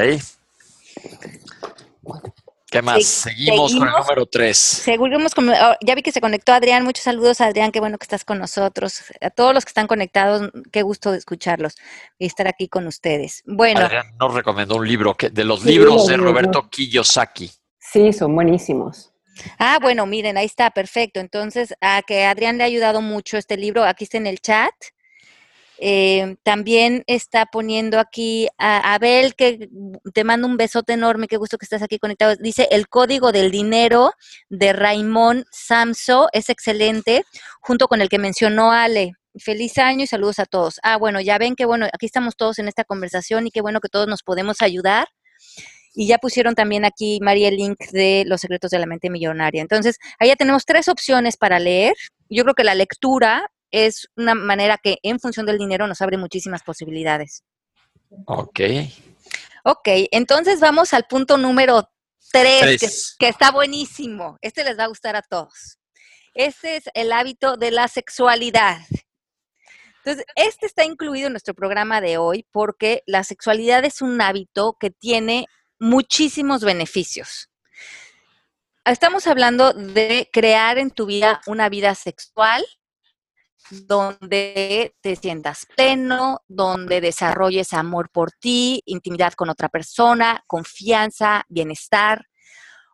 [2.70, 3.06] ¿Qué más?
[3.06, 4.58] seguimos, con el número 3.
[4.58, 6.84] Seguimos con, ah, ya vi que se conectó Adrián.
[6.84, 7.72] Muchos saludos, Adrián.
[7.72, 9.04] Qué bueno que estás con nosotros.
[9.22, 11.76] A todos los que están conectados, qué gusto de escucharlos
[12.20, 13.42] y estar aquí con ustedes.
[13.46, 13.80] Bueno.
[13.80, 17.50] Adrián nos recomendó un libro que, de los libros de Roberto Kiyosaki.
[17.80, 19.14] Sí, son buenísimos.
[19.60, 21.22] Ah, bueno, miren, ahí está, perfecto.
[21.22, 24.74] Entonces, a que Adrián le ha ayudado mucho este libro, aquí está en el chat.
[25.80, 29.70] Eh, también está poniendo aquí a Abel, que
[30.13, 32.36] te mando un besote enorme, qué gusto que estás aquí conectado.
[32.36, 34.12] Dice, el código del dinero
[34.50, 37.24] de Raimón Samso es excelente,
[37.62, 39.13] junto con el que mencionó Ale.
[39.40, 40.80] Feliz año y saludos a todos.
[40.82, 43.80] Ah, bueno, ya ven que bueno, aquí estamos todos en esta conversación y qué bueno
[43.80, 45.08] que todos nos podemos ayudar.
[45.94, 49.62] Y ya pusieron también aquí, María, el link de Los secretos de la mente millonaria.
[49.62, 51.96] Entonces, ahí ya tenemos tres opciones para leer.
[52.30, 56.17] Yo creo que la lectura es una manera que en función del dinero nos abre
[56.17, 57.43] muchísimas posibilidades.
[58.25, 58.60] Ok.
[59.63, 61.89] Ok, entonces vamos al punto número
[62.32, 64.38] tres, que, está buenísimo.
[64.41, 65.77] Este les va a gustar a todos.
[66.34, 68.77] Este es el hábito de la sexualidad.
[69.97, 74.77] Entonces, este está incluido en nuestro programa de hoy porque la sexualidad es un hábito
[74.80, 75.47] que tiene
[75.80, 77.49] muchísimos beneficios.
[78.86, 82.65] Estamos hablando de crear en tu vida una vida sexual
[83.69, 92.25] donde te sientas pleno, donde desarrolles amor por ti, intimidad con otra persona, confianza, bienestar.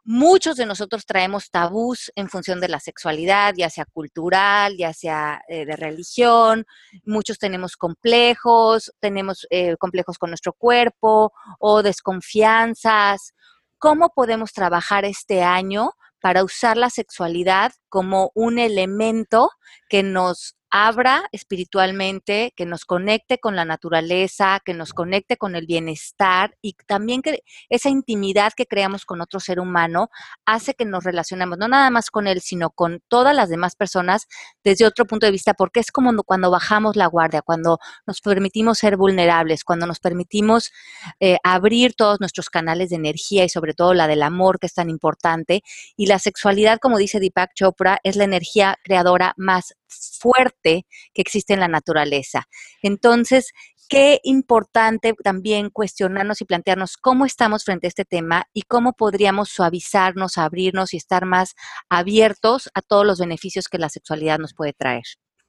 [0.06, 5.42] Muchos de nosotros traemos tabús en función de la sexualidad, ya sea cultural, ya sea
[5.48, 6.66] eh, de religión.
[7.06, 13.34] Muchos tenemos complejos, tenemos eh, complejos con nuestro cuerpo o desconfianzas.
[13.78, 15.92] ¿Cómo podemos trabajar este año
[16.24, 19.52] para usar la sexualidad como un elemento
[19.90, 25.68] que nos abra espiritualmente, que nos conecte con la naturaleza, que nos conecte con el
[25.68, 30.10] bienestar y también que esa intimidad que creamos con otro ser humano
[30.48, 34.26] hace que nos relacionemos no nada más con él, sino con todas las demás personas
[34.64, 38.80] desde otro punto de vista, porque es como cuando bajamos la guardia, cuando nos permitimos
[38.80, 40.72] ser vulnerables, cuando nos permitimos
[41.20, 44.74] eh, abrir todos nuestros canales de energía y sobre todo la del amor, que es
[44.74, 45.62] tan importante.
[45.96, 49.76] Y la sexualidad, como dice Deepak Chopra, es la energía creadora más
[50.20, 52.48] fuerte que existe en la naturaleza.
[52.82, 53.52] Entonces,
[53.90, 59.50] qué importante también cuestionarnos y plantearnos cómo estamos frente a este tema y cómo podríamos
[59.50, 61.56] suavizarnos, abrirnos y estar más
[61.90, 65.04] abiertos a todos los beneficios que la sexualidad nos puede traer.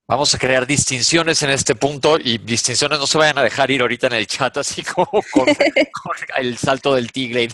[0.07, 3.81] Vamos a crear distinciones en este punto y distinciones no se vayan a dejar ir
[3.81, 5.47] ahorita en el chat, así como con,
[6.37, 7.49] el salto del tigre.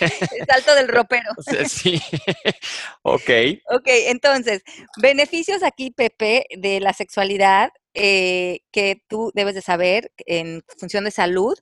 [0.00, 1.30] el salto del ropero.
[1.66, 2.02] Sí,
[3.02, 3.30] ok.
[3.70, 4.62] Ok, entonces,
[5.00, 11.10] beneficios aquí, Pepe, de la sexualidad eh, que tú debes de saber en función de
[11.10, 11.58] salud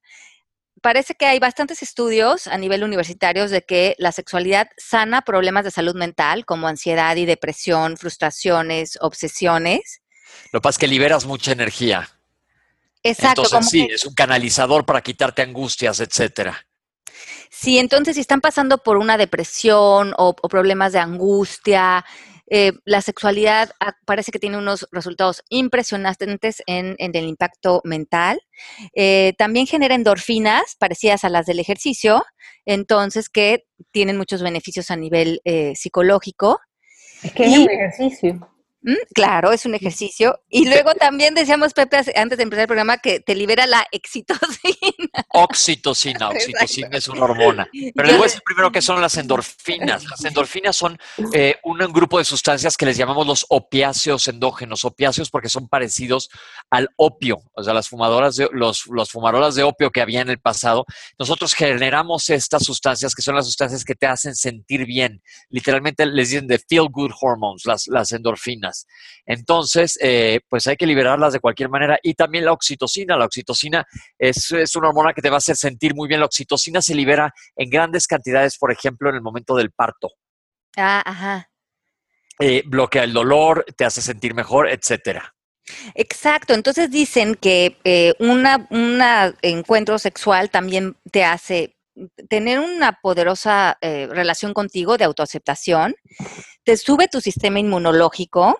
[0.82, 5.70] parece que hay bastantes estudios a nivel universitario de que la sexualidad sana problemas de
[5.70, 10.02] salud mental como ansiedad y depresión, frustraciones, obsesiones.
[10.52, 12.08] Lo que pasa es que liberas mucha energía.
[13.02, 13.42] Exacto.
[13.44, 16.66] Entonces, sí, es un canalizador para quitarte angustias, etcétera.
[17.50, 22.04] Sí, entonces si están pasando por una depresión o, o problemas de angustia,
[22.50, 28.40] eh, la sexualidad ah, parece que tiene unos resultados impresionantes en, el impacto mental.
[28.94, 32.24] Eh, también genera endorfinas parecidas a las del ejercicio,
[32.64, 36.58] entonces que tienen muchos beneficios a nivel eh, psicológico.
[37.22, 38.57] Es que es un ejercicio.
[38.82, 40.40] Mm, claro, es un ejercicio.
[40.48, 44.38] Y luego también decíamos, Pepe, antes de empezar el programa, que te libera la oxitocina.
[45.34, 47.68] Oxitocina, oxitocina es una hormona.
[47.94, 50.04] Pero luego es primero que son las endorfinas.
[50.04, 50.98] Las endorfinas son
[51.32, 54.84] eh, un grupo de sustancias que les llamamos los opiáceos endógenos.
[54.84, 56.30] Opiáceos porque son parecidos
[56.70, 60.30] al opio, o sea, las fumadoras de, los, los fumarolas de opio que había en
[60.30, 60.86] el pasado.
[61.18, 65.22] Nosotros generamos estas sustancias que son las sustancias que te hacen sentir bien.
[65.50, 68.67] Literalmente les dicen de feel good hormones, las, las endorfinas.
[69.26, 71.98] Entonces, eh, pues hay que liberarlas de cualquier manera.
[72.02, 73.16] Y también la oxitocina.
[73.16, 73.86] La oxitocina
[74.18, 76.20] es, es, una hormona que te va a hacer sentir muy bien.
[76.20, 80.10] La oxitocina se libera en grandes cantidades, por ejemplo, en el momento del parto.
[80.76, 81.50] Ah, ajá.
[82.40, 85.34] Eh, bloquea el dolor, te hace sentir mejor, etcétera.
[85.94, 88.46] Exacto, entonces dicen que eh, un
[89.42, 91.76] encuentro sexual también te hace
[92.28, 95.94] tener una poderosa eh, relación contigo de autoaceptación,
[96.64, 98.58] te sube tu sistema inmunológico,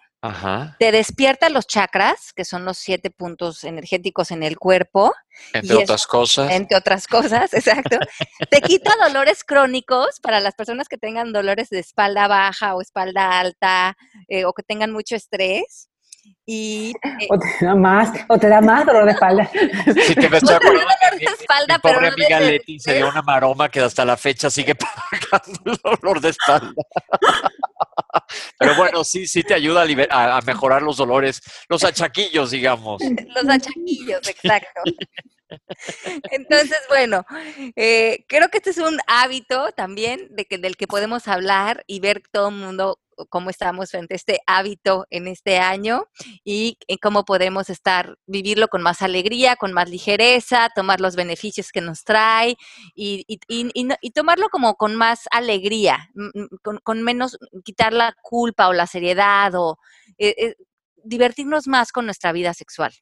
[0.79, 5.15] te despierta los chakras, que son los siete puntos energéticos en el cuerpo.
[5.53, 6.51] Entre otras cosas.
[6.51, 7.99] Entre otras cosas, exacto.
[8.51, 13.39] te quita dolores crónicos para las personas que tengan dolores de espalda baja o espalda
[13.39, 13.97] alta
[14.27, 15.89] eh, o que tengan mucho estrés.
[16.47, 19.51] Y, eh, o te da más, o te da más dolor de espalda.
[19.53, 23.09] Sí, te me estoy acordando dolor de espalda, mi, pero pobre amiga Leti se dio
[23.09, 26.73] una maroma que hasta la fecha sigue pagando el dolor de espalda.
[28.59, 33.03] Pero bueno, sí, sí te ayuda a, a, mejorar los dolores, los achaquillos, digamos.
[33.03, 34.83] Los achaquillos, exacto.
[36.31, 37.25] Entonces, bueno,
[37.77, 42.01] eh, creo que este es un hábito también de que, del que podemos hablar y
[42.01, 46.05] ver todo el mundo cómo estamos frente a este hábito en este año
[46.45, 51.81] y cómo podemos estar, vivirlo con más alegría, con más ligereza, tomar los beneficios que
[51.81, 52.57] nos trae
[52.95, 56.11] y, y, tomarlo como con más alegría,
[56.63, 59.79] con, con, menos quitar la culpa o la seriedad o
[60.19, 60.55] eh, eh,
[61.05, 62.93] divertirnos más con nuestra vida sexual.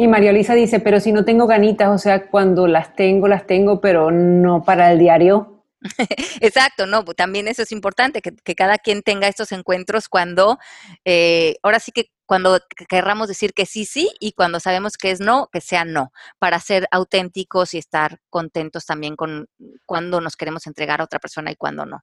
[0.00, 3.46] Y María Luisa dice, pero si no tengo ganitas, o sea, cuando las tengo, las
[3.46, 5.62] tengo, pero no para el diario.
[6.40, 10.58] Exacto, no, pues, también eso es importante, que, cada quien tenga estos encuentros cuando,
[11.04, 15.20] eh, ahora sí que cuando querramos decir que sí, sí, y cuando sabemos que es
[15.20, 19.48] no, que sea no, para ser auténticos y estar contentos también con
[19.84, 22.00] cuando nos queremos entregar a otra persona y cuando no.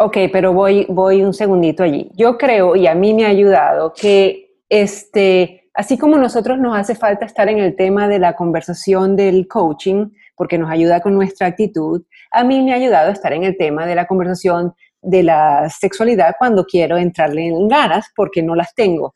[0.00, 2.10] Ok, pero voy, voy un segundito allí.
[2.14, 6.96] Yo creo, y a mí me ha ayudado, que este, así como nosotros nos hace
[6.96, 11.46] falta estar en el tema de la conversación del coaching, porque nos ayuda con nuestra
[11.46, 15.22] actitud, a mí me ha ayudado a estar en el tema de la conversación de
[15.22, 19.14] la sexualidad cuando quiero entrarle en ganas porque no las tengo.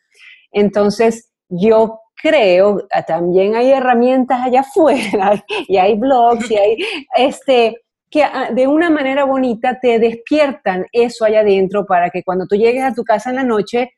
[0.52, 6.76] Entonces, yo creo, ah, también hay herramientas allá afuera y hay blogs y hay
[7.16, 7.76] este
[8.08, 12.54] que ah, de una manera bonita te despiertan eso allá adentro para que cuando tú
[12.54, 13.90] llegues a tu casa en la noche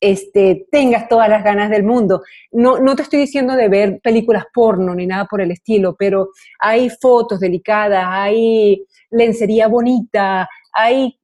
[0.00, 2.22] este, tengas todas las ganas del mundo.
[2.52, 6.30] No, no te estoy diciendo de ver películas porno ni nada por el estilo, pero
[6.58, 11.18] hay fotos delicadas, hay lencería bonita, hay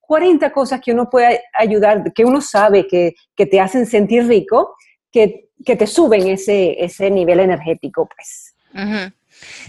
[0.00, 4.76] 40 cosas que uno puede ayudar, que uno sabe que, te hacen sentir rico,
[5.10, 8.54] que, te suben ese, ese nivel energético, pues.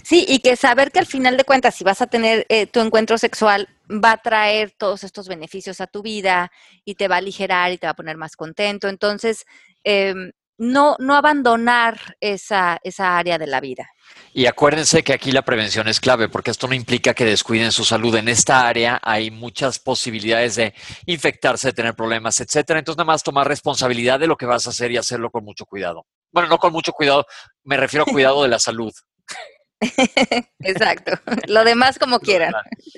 [0.04, 2.80] Sí, y que saber que al final de cuentas, si vas a tener eh, tu
[2.80, 6.52] encuentro sexual, va a traer todos estos beneficios a tu vida
[6.86, 8.88] y te va a aligerar y te va a poner más contento.
[8.88, 9.46] Entonces,
[9.84, 13.90] em, no, no abandonar esa, esa área de la vida.
[14.34, 17.86] Y acuérdense que aquí la prevención es clave, porque esto no implica que descuiden su
[17.86, 18.16] salud.
[18.16, 20.74] En esta área hay muchas posibilidades de
[21.06, 22.80] infectarse, de tener problemas, etcétera.
[22.80, 25.66] Entonces, nada más tomar responsabilidad de lo que vas a hacer y hacerlo con mucho
[25.66, 26.06] cuidado.
[26.32, 27.26] Bueno, no con mucho cuidado,
[27.64, 28.94] me refiero a cuidado de la salud.
[30.60, 31.12] Exacto.
[31.48, 32.54] Lo demás como quieran.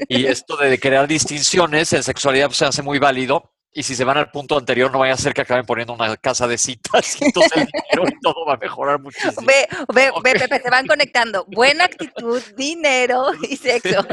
[0.08, 3.52] Y esto de crear distinciones en sexualidad pues, se hace muy válido.
[3.72, 6.18] Y si se van al punto anterior, no vaya a ser que acaben poniendo una
[6.18, 9.46] casa de citas y entonces el dinero y todo va a mejorar muchísimo.
[9.46, 11.46] Ve, ve, ve, Pepe, se van conectando.
[11.50, 14.06] Buena actitud, dinero y sexo.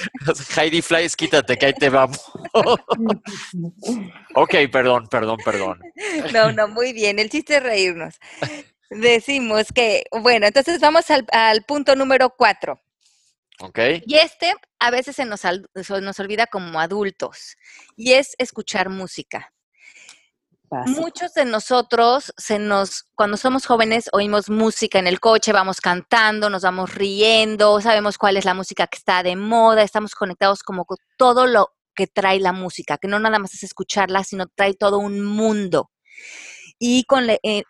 [0.56, 2.20] Heidi Flies, quítate, que ahí te vamos.
[4.34, 5.80] ok, perdón, perdón, perdón.
[6.32, 7.20] No, no, muy bien.
[7.20, 8.18] El chiste es reírnos.
[8.90, 12.80] Decimos que, bueno, entonces vamos al, punto número cuatro.
[13.60, 13.78] Ok.
[14.04, 15.42] Y este a veces se nos,
[15.74, 17.56] nos olvida como adultos,
[17.96, 19.52] y es escuchar música.
[20.86, 26.50] Muchos de nosotros se nos, cuando somos jóvenes, oímos música en el coche, vamos cantando,
[26.50, 30.84] nos vamos riendo, sabemos cuál es la música que está de moda, estamos conectados como
[30.84, 34.74] con todo lo que trae la música, que no nada más es escucharla, sino trae
[34.74, 35.90] todo un mundo
[36.78, 37.64] y con, eh,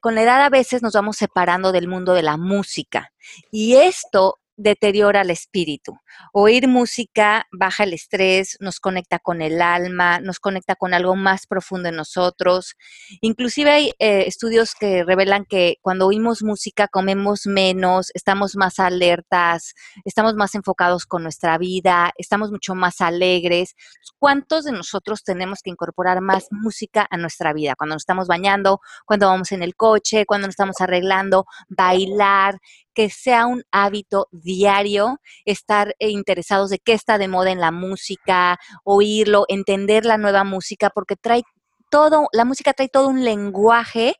[0.00, 3.12] con la edad a veces nos vamos separando del mundo de la música.
[3.50, 5.98] Y esto deteriora el espíritu.
[6.32, 11.46] Oír música baja el estrés, nos conecta con el alma, nos conecta con algo más
[11.46, 12.74] profundo en nosotros.
[13.20, 19.74] Inclusive hay eh, estudios que revelan que cuando oímos música comemos menos, estamos más alertas,
[20.04, 23.76] estamos más enfocados con nuestra vida, estamos mucho más alegres.
[24.18, 27.76] ¿Cuántos de nosotros tenemos que incorporar más música a nuestra vida?
[27.76, 32.58] Cuando nos estamos bañando, cuando vamos en el coche, cuando nos estamos arreglando, bailar,
[32.98, 37.70] que sea un hábito diario, estar eh, interesados de qué está de moda en la
[37.70, 41.44] música, oírlo, entender la nueva música, porque trae
[41.92, 44.16] todo, la música trae todo un lenguaje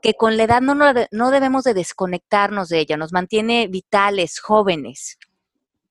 [0.00, 5.18] que con la edad no, no debemos de desconectarnos de ella, nos mantiene vitales, jóvenes.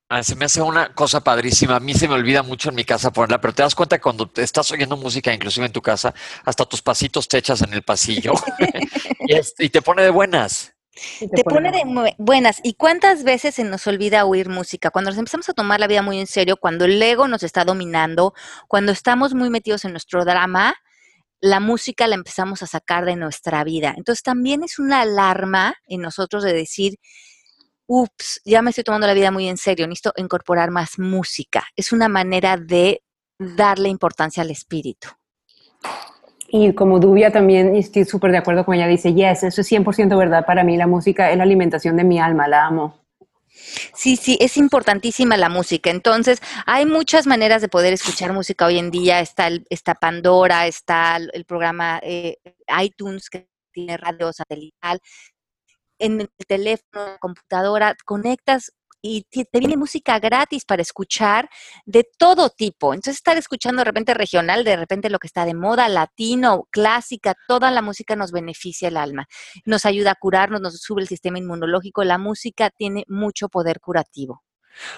[0.08, 1.76] Ah, se me hace una cosa padrísima.
[1.76, 4.02] A mí se me olvida mucho en mi casa ponerla, pero te das cuenta que
[4.02, 6.14] cuando estás oyendo música, inclusive en tu casa,
[6.46, 8.32] hasta tus pasitos te echas en el pasillo
[9.60, 10.74] y, te pone de buenas.
[11.20, 11.84] Te, pone, de
[12.18, 12.60] buenas.
[12.64, 14.90] ¿Y cuántas veces se nos olvida oír música?
[14.90, 17.64] Cuando nos empezamos a tomar la vida muy en serio, cuando el ego nos está
[17.64, 18.34] dominando,
[18.68, 20.76] cuando estamos muy metidos en nuestro drama,
[21.42, 23.94] la música la empezamos a sacar de nuestra vida.
[23.96, 26.96] Entonces también es una alarma en nosotros de decir,
[27.88, 31.66] ups, ya me estoy tomando la vida muy en serio, necesito incorporar más música.
[31.76, 33.04] Es una manera de
[33.38, 35.10] darle importancia al espíritu.
[36.52, 40.18] Y como Dubia también estoy súper de acuerdo con ella, dice, yes, eso es 100%
[40.18, 43.00] verdad para mí, la música es la alimentación de mi alma, la amo.
[43.94, 45.90] Sí, sí, es importantísima la música.
[45.90, 49.20] Entonces, hay muchas maneras de poder escuchar música hoy en día.
[49.20, 52.38] Está, el, está Pandora, está el, programa eh,
[52.82, 55.00] iTunes que tiene radio satelital
[56.00, 58.72] en el teléfono, la computadora, conectas
[59.02, 61.50] y te, viene música gratis para escuchar
[61.86, 62.94] de todo tipo.
[62.94, 67.36] Entonces, estar escuchando de repente regional, de repente lo que está de moda, latino, clásica,
[67.48, 69.28] toda la música nos beneficia el alma.
[69.66, 72.04] Nos ayuda a curarnos, nos sube el sistema inmunológico.
[72.04, 74.44] La música tiene mucho poder curativo.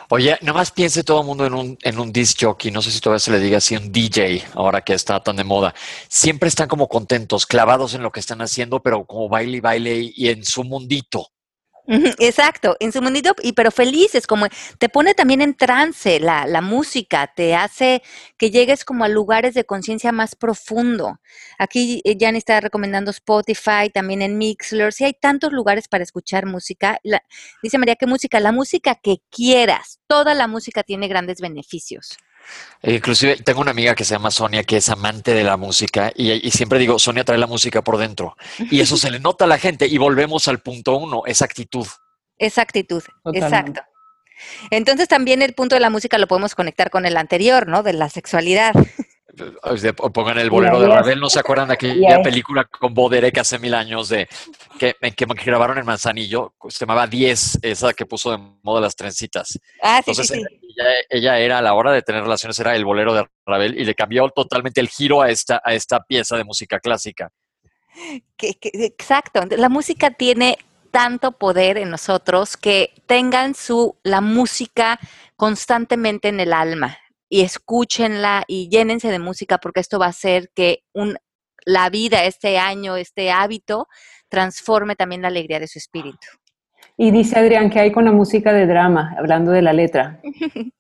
[0.10, 3.00] Oye, nomás piense todo el mundo en un, en un disc jockey, no sé si
[3.00, 5.74] todavía se le diga así, un DJ, ahora que está tan de moda.
[6.08, 10.12] Siempre están como contentos, clavados en lo que están haciendo, pero como baile y baile
[10.14, 11.30] y en su mundito.
[11.88, 16.62] Exacto, en su mundito, y pero felices, como te pone también en trance la, la
[16.62, 18.02] música, te hace
[18.38, 21.20] que llegues como a lugares de conciencia más profundo.
[21.58, 26.46] Aquí eh, Jan está recomendando Spotify, también en Mixler, si hay tantos lugares para escuchar
[26.46, 27.00] música.
[27.62, 28.40] dice María, ¿qué música?
[28.40, 32.18] La música que quieras, toda la música tiene grandes beneficios.
[32.84, 36.50] Inclusive tengo una amiga que se llama Sonia, que es amante de la música, y,
[36.52, 38.36] siempre digo, Sonia trae la música por dentro.
[38.72, 39.88] Y eso se le nota a la gente.
[39.88, 41.86] Y volvemos al punto uno, esa actitud.
[42.38, 43.82] Esa actitud, exacto.
[44.72, 47.84] Entonces también el punto de la música lo podemos conectar con el anterior, ¿no?
[47.84, 48.74] De la sexualidad.
[50.14, 53.76] pongan el bolero de Ravel, ¿no se acuerdan de aquella película con Boderek hace mil
[53.76, 54.28] años de
[54.80, 56.56] que, que, grabaron en Manzanillo?
[56.70, 59.60] Se llamaba 10, esa que puso de moda las trencitas.
[59.82, 60.44] Ah, sí, sí, sí.
[61.10, 63.96] Ella, era a la hora de tener relaciones, era el bolero de Ravel y le
[63.96, 67.30] cambió totalmente el giro a esta, a esta pieza de música clásica.
[68.38, 70.58] exacto, la música tiene
[70.92, 75.00] tanto poder en nosotros que tengan su la música
[75.36, 76.98] constantemente en el alma
[77.30, 81.18] y escúchenla y llénense de música porque esto va a hacer que un,
[81.66, 83.88] la vida, este año, este hábito,
[84.30, 86.28] transforme también la alegría de su espíritu.
[87.02, 90.22] Y dice Adrián que hay con la música de drama, hablando de la letra.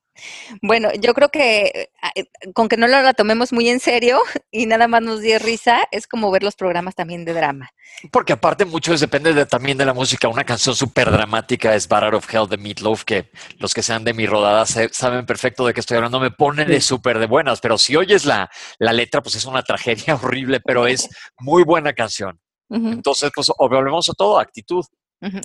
[0.62, 4.20] Bueno, yo creo que eh, con que no la tomemos muy en serio
[4.52, 7.72] y nada más nos dé risa, es como ver los programas también de drama.
[8.12, 10.28] Porque aparte mucho depende de, también de la música.
[10.28, 14.14] Una canción súper dramática es Battle of Hell de Meatloaf, que los que sean de
[14.14, 16.20] mi rodada saben perfecto de qué estoy hablando.
[16.20, 18.48] Me pone de súper de buenas, pero si oyes la,
[18.78, 21.10] la letra, pues es una tragedia horrible, pero es
[21.40, 22.40] muy buena canción.
[22.70, 24.86] Entonces, pues volvemos a todo, actitud.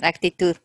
[0.01, 0.55] Actitud.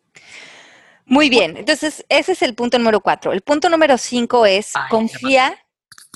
[1.05, 3.33] Muy bien, entonces ese es el punto número cuatro.
[3.33, 5.57] El punto número cinco es confía.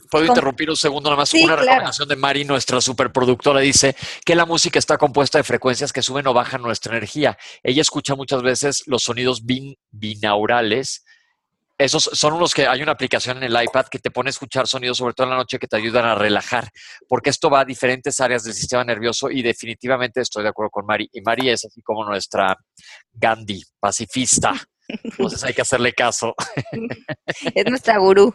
[0.10, 1.34] ¿Puedo interrumpir un segundo nada más?
[1.34, 6.02] Una recomendación de Mari, nuestra superproductora, dice que la música está compuesta de frecuencias que
[6.02, 7.38] suben o bajan nuestra energía.
[7.62, 9.42] Ella escucha muchas veces los sonidos
[9.92, 11.04] binaurales.
[11.78, 14.68] Esos son unos que hay una aplicación en el iPad que te pone a escuchar
[14.68, 16.70] sonidos, sobre todo en la noche, que te ayudan a relajar,
[17.08, 20.86] porque esto va a diferentes áreas del sistema nervioso y definitivamente estoy de acuerdo con
[20.88, 21.08] Mari.
[21.14, 22.58] Y Mari es así como nuestra
[23.14, 24.54] Gandhi, pacifista.
[24.88, 26.34] Entonces hay que hacerle caso.
[27.54, 28.34] Es nuestra gurú.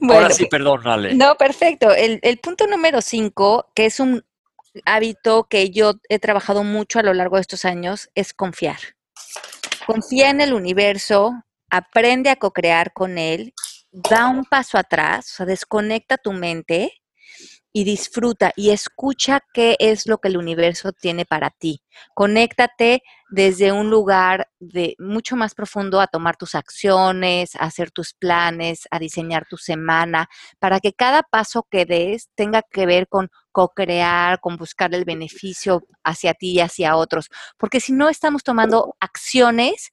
[0.00, 1.14] Ahora sí, perdón, Ale.
[1.14, 1.92] No, perfecto.
[1.92, 4.24] El, el punto número cinco, que es un
[4.84, 8.78] hábito que yo he trabajado mucho a lo largo de estos años, es confiar.
[9.86, 11.32] Confía en el universo,
[11.70, 13.52] aprende a co-crear con él,
[13.92, 16.92] da un paso atrás, o sea, desconecta tu mente
[17.76, 21.82] y disfruta y escucha qué es lo que el universo tiene para ti.
[22.14, 28.14] Conéctate desde un lugar de mucho más profundo a tomar tus acciones, a hacer tus
[28.14, 30.26] planes, a diseñar tu semana,
[30.58, 35.86] para que cada paso que des tenga que ver con co-crear, con buscar el beneficio
[36.02, 37.28] hacia ti y hacia otros.
[37.58, 39.92] Porque si no estamos tomando acciones,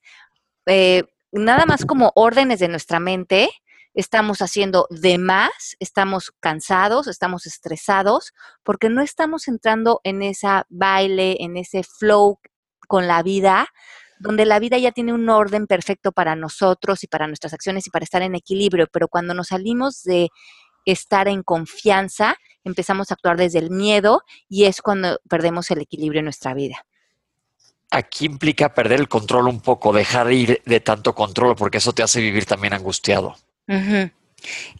[0.64, 1.02] eh,
[1.34, 3.50] nada más como órdenes de nuestra mente,
[3.94, 8.32] estamos haciendo de más, estamos cansados, estamos estresados,
[8.62, 12.38] porque no estamos entrando en esa baile, en ese flow
[12.88, 13.68] con la vida,
[14.18, 17.90] donde la vida ya tiene un orden perfecto para nosotros y para nuestras acciones y
[17.90, 20.30] para estar en equilibrio, pero cuando nos salimos de
[20.84, 26.20] estar en confianza, empezamos a actuar desde el miedo y es cuando perdemos el equilibrio
[26.20, 26.84] en nuestra vida.
[27.94, 32.02] Aquí implica perder el control un poco, dejar ir de tanto control, porque eso te
[32.02, 33.36] hace vivir también angustiado.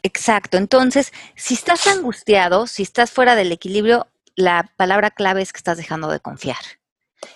[0.03, 0.57] Exacto.
[0.57, 5.79] Entonces, si estás angustiado, si estás fuera del equilibrio, la palabra clave es que estás
[5.79, 6.59] dejando de confiar.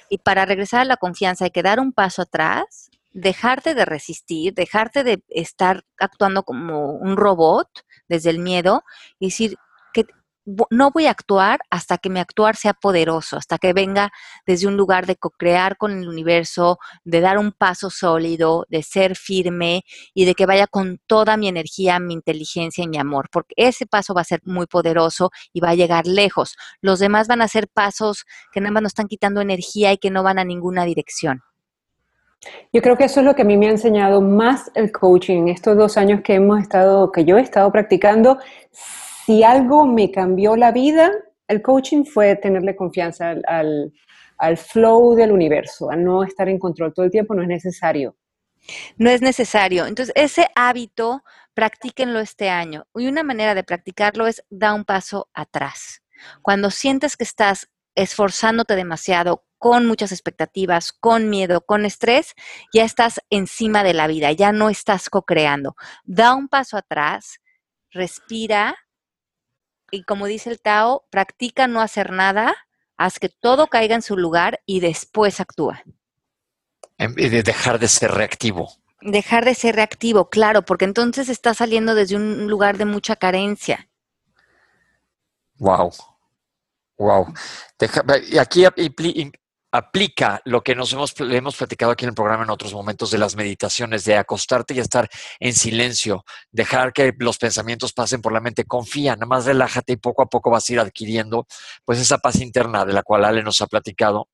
[0.08, 4.54] Y para regresar a la confianza hay que dar un paso atrás, dejarte de resistir,
[4.54, 7.68] dejarte de estar actuando como un robot
[8.08, 8.82] desde el miedo
[9.18, 9.56] y decir,
[10.70, 14.10] no voy a actuar hasta que mi actuar sea poderoso, hasta que venga
[14.46, 19.16] desde un lugar de co-crear con el universo, de dar un paso sólido, de ser
[19.16, 19.84] firme
[20.14, 23.86] y de que vaya con toda mi energía, mi inteligencia y mi amor, porque ese
[23.86, 26.56] paso va a ser muy poderoso y va a llegar lejos.
[26.80, 30.10] Los demás van a ser pasos que nada más nos están quitando energía y que
[30.10, 31.42] no van a ninguna dirección.
[32.72, 35.48] Yo creo que eso es lo que a mí me ha enseñado más el coaching
[35.48, 38.38] estos dos años que hemos estado, que yo he estado practicando
[39.28, 41.12] si algo me cambió la vida,
[41.48, 43.92] el coaching fue tenerle confianza al,
[44.56, 48.16] flow del universo, a no estar en control todo el tiempo, no es necesario.
[48.96, 49.84] No es necesario.
[49.84, 52.86] Entonces, ese hábito, practíquenlo este año.
[52.94, 56.02] Y una manera de practicarlo es dar un paso atrás.
[56.40, 62.32] Cuando sientes que estás esforzándote demasiado, con muchas expectativas, con miedo, con estrés,
[62.72, 65.76] ya estás encima de la vida, ya no estás co-creando.
[66.04, 67.40] Da un paso atrás,
[67.90, 68.74] respira
[69.90, 72.54] y como dice el Tao, practica no hacer nada,
[72.96, 75.82] haz que todo caiga en su lugar y después actúa.
[76.98, 78.72] Y de dejar de ser reactivo.
[79.00, 83.88] Dejar de ser reactivo, claro, porque entonces está saliendo desde un lugar de mucha carencia.
[85.58, 85.92] Wow.
[86.96, 87.32] Wow.
[88.28, 88.64] y aquí
[89.70, 93.18] aplica lo que nos hemos, hemos platicado aquí en el programa en otros momentos de
[93.18, 95.08] las meditaciones, de acostarte y estar
[95.40, 99.96] en silencio, dejar que los pensamientos pasen por la mente, confía, nada más relájate y
[99.96, 101.46] poco a poco vas a ir adquiriendo
[101.84, 104.28] pues esa paz interna de la cual Ale nos ha platicado.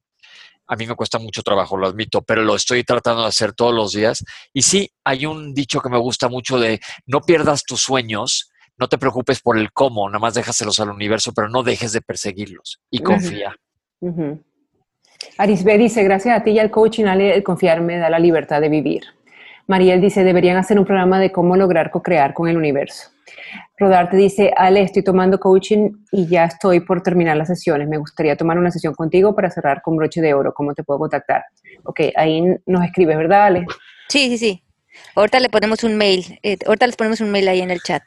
[0.66, 3.74] A mí me cuesta mucho trabajo, lo admito, pero lo estoy tratando de hacer todos
[3.74, 4.24] los días.
[4.52, 8.88] Y sí, hay un dicho que me gusta mucho de no pierdas tus sueños, no
[8.88, 12.80] te preocupes por el cómo, nada más déjaselos al universo, pero no dejes de perseguirlos
[12.90, 13.54] y confía.
[15.38, 18.60] Arisbe dice, gracias a ti y al coaching, Ale, el confiar me da la libertad
[18.60, 19.02] de vivir.
[19.66, 23.10] Mariel dice, deberían hacer un programa de cómo lograr co-crear con el universo.
[23.78, 27.88] Rodarte dice, Ale, estoy tomando coaching y ya estoy por terminar las sesiones.
[27.88, 30.52] Me gustaría tomar una sesión contigo para cerrar con broche de oro.
[30.54, 31.44] ¿Cómo te puedo contactar?
[31.84, 33.66] Ok, ahí nos escribes, ¿verdad, Ale?
[34.08, 34.62] Sí, sí, sí.
[35.16, 36.38] Ahorita le ponemos un mail.
[36.42, 38.02] Eh, ahorita les ponemos un mail ahí en el chat.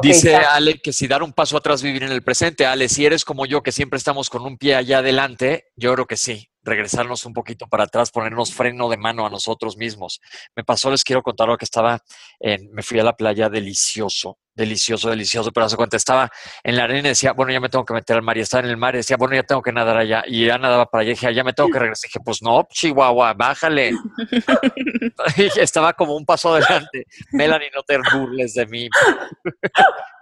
[0.00, 2.66] Dice Ale que si dar un paso atrás, vivir en el presente.
[2.66, 6.06] Ale, si eres como yo, que siempre estamos con un pie allá adelante, yo creo
[6.06, 6.50] que sí.
[6.62, 10.20] Regresarnos un poquito para atrás, ponernos freno de mano a nosotros mismos.
[10.54, 12.02] Me pasó, les quiero contar lo que estaba
[12.40, 16.30] en, me fui a la playa delicioso delicioso, delicioso, pero hace cuenta, estaba
[16.64, 18.64] en la arena y decía, bueno, ya me tengo que meter al mar, y estaba
[18.64, 21.02] en el mar y decía, bueno, ya tengo que nadar allá, y ya nadaba para
[21.02, 23.92] allá, y dije, ya me tengo que regresar, y dije, pues no, Chihuahua, bájale.
[25.36, 27.06] y estaba como un paso adelante.
[27.32, 28.88] Melanie, no te burles de mí.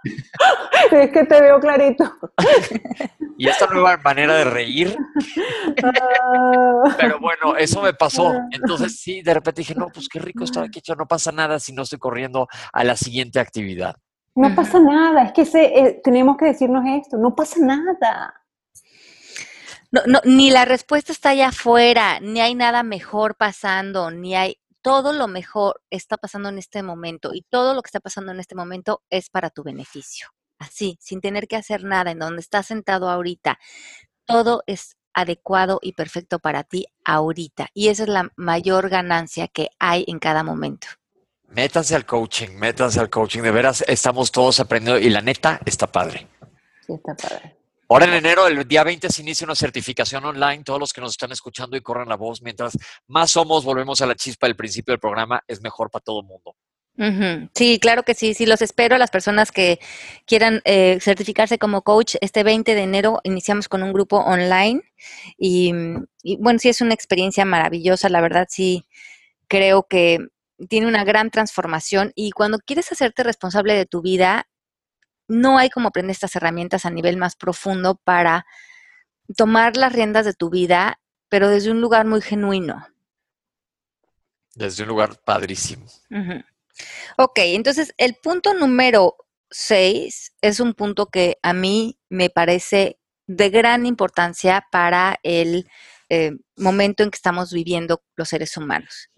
[0.91, 2.03] es que te veo clarito.
[3.37, 4.97] y esta nueva manera de reír.
[5.83, 6.95] Ah.
[6.97, 8.33] pero bueno, eso me pasó.
[8.51, 11.73] Entonces sí, de repente dije, no, pues qué rico estar aquí, no pasa nada si
[11.73, 13.95] no estoy corriendo a la siguiente actividad.
[14.35, 18.41] No pasa nada, es que eh, tenemos que decirnos esto, no pasa nada.
[19.91, 25.13] No, ni la respuesta está allá afuera, ni hay nada mejor pasando, ni hay todo
[25.13, 28.55] lo mejor está pasando en este momento y todo lo que está pasando en este
[28.55, 30.27] momento es para tu beneficio.
[30.59, 33.57] Así, sin tener que hacer nada, en donde estás sentado ahorita,
[34.25, 37.69] todo es adecuado y perfecto para ti ahorita.
[37.73, 40.87] Y esa es la mayor ganancia que hay en cada momento.
[41.49, 43.41] Métanse al coaching, métanse al coaching.
[43.41, 46.27] De veras, estamos todos aprendiendo y la neta está padre.
[46.85, 47.55] Sí, está padre.
[47.87, 50.63] Ahora en enero, el día 20, se inicia una certificación online.
[50.63, 52.77] Todos los que nos están escuchando y corran la voz, mientras
[53.07, 56.25] más somos, volvemos a la chispa del principio del programa, es mejor para todo el
[56.25, 56.55] mundo.
[57.53, 58.33] Sí, claro que sí.
[58.33, 59.79] Sí, los espero a las personas que
[60.25, 62.15] quieran eh, certificarse como coach.
[62.21, 64.81] Este 20 de enero iniciamos con un grupo online
[65.37, 65.73] y,
[66.23, 68.07] y bueno, sí es una experiencia maravillosa.
[68.09, 68.85] La verdad, sí
[69.47, 70.19] creo que
[70.69, 74.47] tiene una gran transformación y cuando quieres hacerte responsable de tu vida,
[75.27, 78.45] no hay como aprender estas herramientas a nivel más profundo para
[79.35, 80.99] tomar las riendas de tu vida,
[81.29, 82.87] pero desde un lugar muy genuino.
[84.53, 85.85] Desde un lugar padrísimo.
[87.17, 89.15] Ok, entonces el punto número
[89.49, 95.67] seis es un punto que a mí me parece de gran importancia para el
[96.09, 99.09] eh, momento en que estamos viviendo los seres humanos.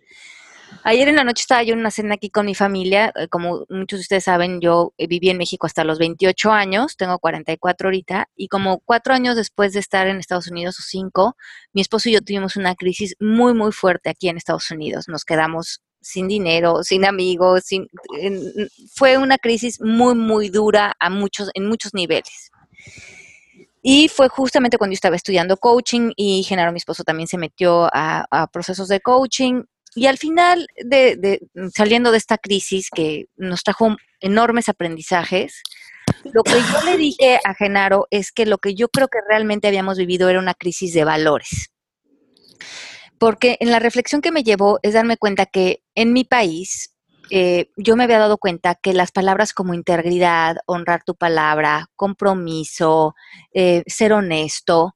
[0.84, 3.12] Ayer en la noche estaba yo en una cena aquí con mi familia.
[3.16, 6.96] eh, Como muchos de ustedes saben, yo eh, viví en México hasta los 28 años,
[6.98, 11.36] tengo 44 ahorita, y como cuatro años después de estar en Estados Unidos o cinco,
[11.74, 15.08] mi esposo y yo tuvimos una crisis muy, muy fuerte aquí en Estados Unidos.
[15.08, 17.88] Nos quedamos sin dinero, sin amigos, sin,
[18.96, 22.50] fue una crisis muy, muy dura a muchos, en muchos niveles.
[23.82, 27.90] Y fue justamente cuando yo estaba estudiando coaching y Genaro, mi esposo, también se metió
[27.92, 29.64] a procesos de coaching.
[29.96, 31.42] Y al final, de, de-
[31.74, 35.62] saliendo de esta crisis que nos trajo enormes aprendizajes,
[36.34, 39.68] lo que yo le dije a Genaro es que lo que yo creo que realmente
[39.68, 41.72] habíamos vivido era una crisis de valores.
[43.20, 46.94] Porque en la reflexión que me llevó es darme cuenta que en mi país
[47.30, 53.16] eh, yo me había dado cuenta que las palabras como integridad, honrar tu palabra, compromiso,
[53.54, 54.96] eh, ser honesto,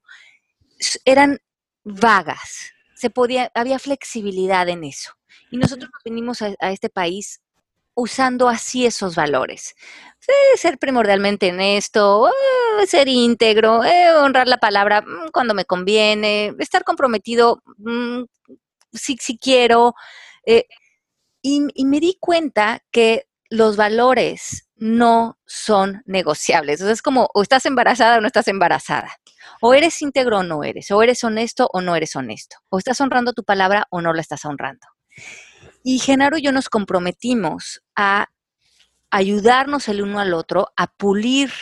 [1.04, 1.38] eran
[1.84, 2.71] vagas.
[3.02, 5.10] Se podía, había flexibilidad en eso.
[5.50, 7.40] Y nosotros nos venimos a, a este país
[7.94, 9.74] usando así esos valores.
[10.54, 16.84] Ser primordialmente honesto, eh, ser íntegro, eh, honrar la palabra mm, cuando me conviene, estar
[16.84, 18.22] comprometido mm,
[18.92, 19.94] si, si quiero.
[20.46, 20.66] eh,
[21.42, 26.80] y, y me di cuenta que los valores no son negociables.
[26.80, 29.16] Sea, es como o estás embarazada o no estás embarazada.
[29.60, 30.90] O eres íntegro o no eres.
[30.90, 32.56] O eres honesto o no eres honesto.
[32.68, 34.84] O estás honrando tu palabra o no la estás honrando.
[35.84, 38.26] Y Genaro y yo nos comprometimos a
[39.12, 41.52] ayudarnos el uno al otro a pulir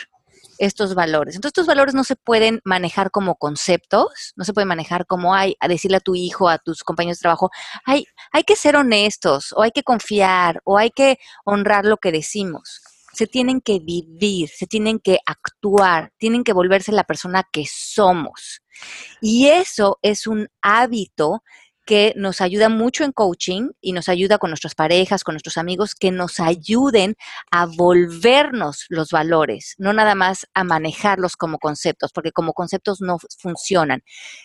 [0.57, 1.35] estos valores.
[1.35, 5.55] Entonces, estos valores no se pueden manejar como conceptos, no se pueden manejar como hay
[5.59, 7.51] a decirle a tu hijo, a tus compañeros de trabajo,
[7.85, 12.11] hay, hay que ser honestos, o hay que confiar, o hay que honrar lo que
[12.11, 12.81] decimos.
[13.13, 18.61] Se tienen que vivir, se tienen que actuar, tienen que volverse la persona que somos.
[19.21, 21.43] Y eso es un hábito
[21.91, 25.93] que nos ayuda mucho en coaching y nos ayuda con nuestras parejas, con nuestros amigos,
[25.93, 27.15] que nos ayuden
[27.51, 33.17] a volvernos los valores, no nada más a manejarlos como conceptos, porque como conceptos no
[33.37, 34.03] funcionan.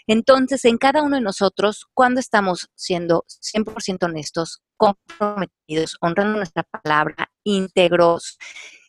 [0.08, 7.30] Entonces, en cada uno de nosotros, cuando estamos siendo 100% honestos, comprometidos, honrando nuestra palabra,
[7.44, 8.38] íntegros,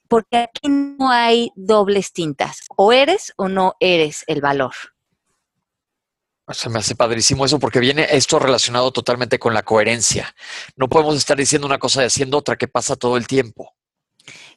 [0.08, 4.74] porque aquí no hay dobles tintas, o eres o no eres el valor.
[6.50, 10.34] Se me hace padrísimo eso porque viene esto relacionado totalmente con la coherencia.
[10.78, 13.74] No podemos estar diciendo una cosa y haciendo otra que pasa todo el tiempo.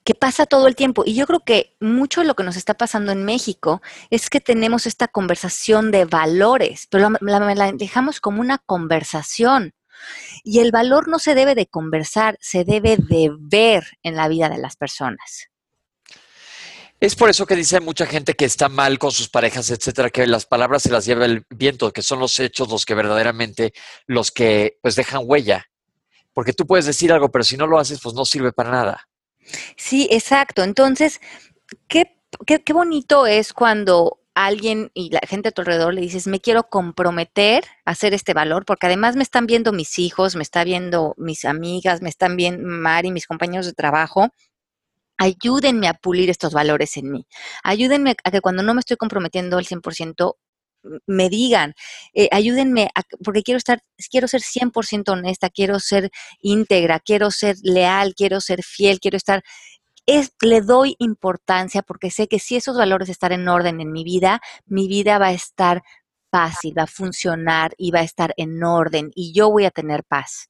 [0.03, 1.03] que pasa todo el tiempo.
[1.07, 4.41] Y yo creo que mucho de lo que nos está pasando en México es que
[4.41, 9.75] tenemos esta conversación de valores, pero la, la- la dejamos como una conversación.
[10.43, 14.49] Y el valor no se debe de conversar, se debe de ver en la vida
[14.49, 15.50] de las personas.
[17.01, 20.27] Es por eso que dice mucha gente que está mal con sus parejas, etcétera, que
[20.27, 23.73] las palabras se las lleva el viento, que son los hechos los que verdaderamente
[24.07, 25.67] los que pues dejan huella.
[26.35, 29.09] Porque tú puedes decir algo, pero si no lo haces, pues no sirve para nada.
[29.77, 30.63] Sí, exacto.
[30.63, 31.23] Entonces,
[31.89, 36.27] qué, qué, qué bonito es cuando alguien y la gente a tu alrededor le dices,
[36.27, 40.43] me quiero comprometer a hacer este valor, porque además me están viendo mis hijos, me
[40.43, 44.29] está viendo mis amigas, me están viendo Mari, mis compañeros de trabajo.
[45.21, 47.27] Ayúdenme a pulir estos valores en mí.
[47.63, 50.39] Ayúdenme a que cuando no me estoy comprometiendo al 100%,
[50.83, 51.75] m- me digan,
[52.15, 56.11] eh, ayúdenme, a, porque quiero estar, quiero ser 100% honesta, quiero ser
[56.41, 59.43] íntegra, quiero ser leal, quiero ser fiel, quiero estar
[60.07, 64.05] es, le doy importancia porque sé que si esos valores están en orden en mi
[64.05, 65.83] vida, mi vida va a estar
[66.33, 70.03] fácil, va a funcionar y va a estar en orden y yo voy a tener
[70.05, 70.49] paz.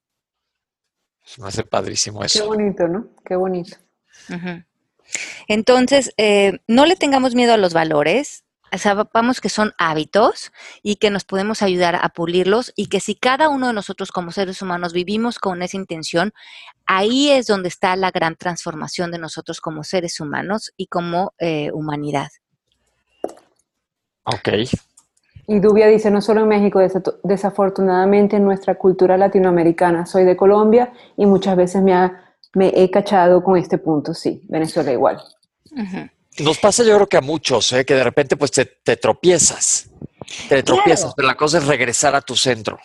[1.39, 2.47] Me hace padrísimo Qué eso.
[2.47, 3.09] bonito, ¿no?
[3.25, 3.77] Qué bonito.
[5.49, 8.45] Entonces, eh, no le tengamos miedo a los valores,
[8.79, 10.53] sabemos que son hábitos
[10.83, 14.31] y que nos podemos ayudar a pulirlos y que si cada uno de nosotros como
[14.31, 16.33] seres humanos vivimos con esa intención,
[16.87, 21.71] ahí es donde está la gran transformación de nosotros como seres humanos y como eh,
[21.73, 22.29] humanidad.
[24.25, 24.49] Ok.
[25.49, 30.07] Y Dubia dice, no solo en México, desa- desafortunadamente en nuestra cultura latinoamericana.
[30.07, 34.14] Soy de Colombia y muchas veces me, ha- me he cachado con este punto.
[34.14, 35.20] Sí, Venezuela igual.
[36.38, 37.84] Nos pasa yo creo que a muchos, ¿eh?
[37.84, 39.88] que de repente pues te, te tropiezas.
[40.48, 41.14] Te tropiezas, Claro.
[41.16, 42.78] pero la cosa es regresar a tu centro.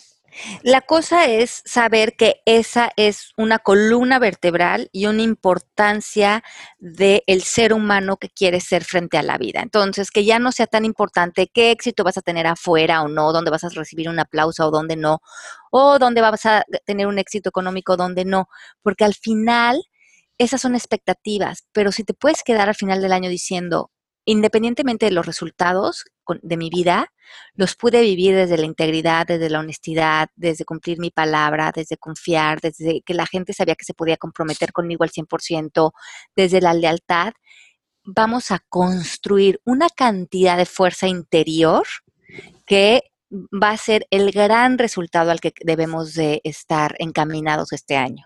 [0.63, 6.43] La cosa es saber que esa es una columna vertebral y una importancia
[6.79, 9.61] del ser humano que quiere ser frente a la vida.
[9.61, 13.31] Entonces, que ya no sea tan importante qué éxito vas a tener afuera o no,
[13.31, 15.21] dónde vas a recibir un aplauso o dónde no,
[15.71, 18.47] o dónde vas a tener un éxito económico o dónde no,
[18.81, 19.81] porque al final
[20.37, 23.91] esas son expectativas, pero si te puedes quedar al final del año diciendo,
[24.25, 26.05] independientemente de los resultados
[26.41, 27.11] de mi vida,
[27.53, 32.59] los pude vivir desde la integridad, desde la honestidad, desde cumplir mi palabra, desde confiar,
[32.61, 35.91] desde que la gente sabía que se podía comprometer conmigo al 100%,
[36.35, 37.33] desde la lealtad.
[38.03, 41.85] Vamos a construir una cantidad de fuerza interior
[42.65, 48.25] que va a ser el gran resultado al que debemos de estar encaminados este año.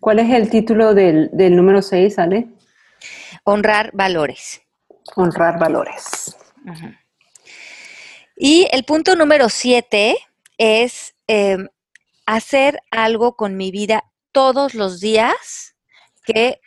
[0.00, 2.48] ¿Cuál es el título del, número 6, Ale?
[3.44, 4.65] Honrar valores.
[5.14, 6.36] Honrar valores.
[8.36, 10.16] Y el punto número 7
[10.58, 11.68] es em,
[12.26, 15.76] hacer algo con mi vida todos los días
[16.24, 16.60] que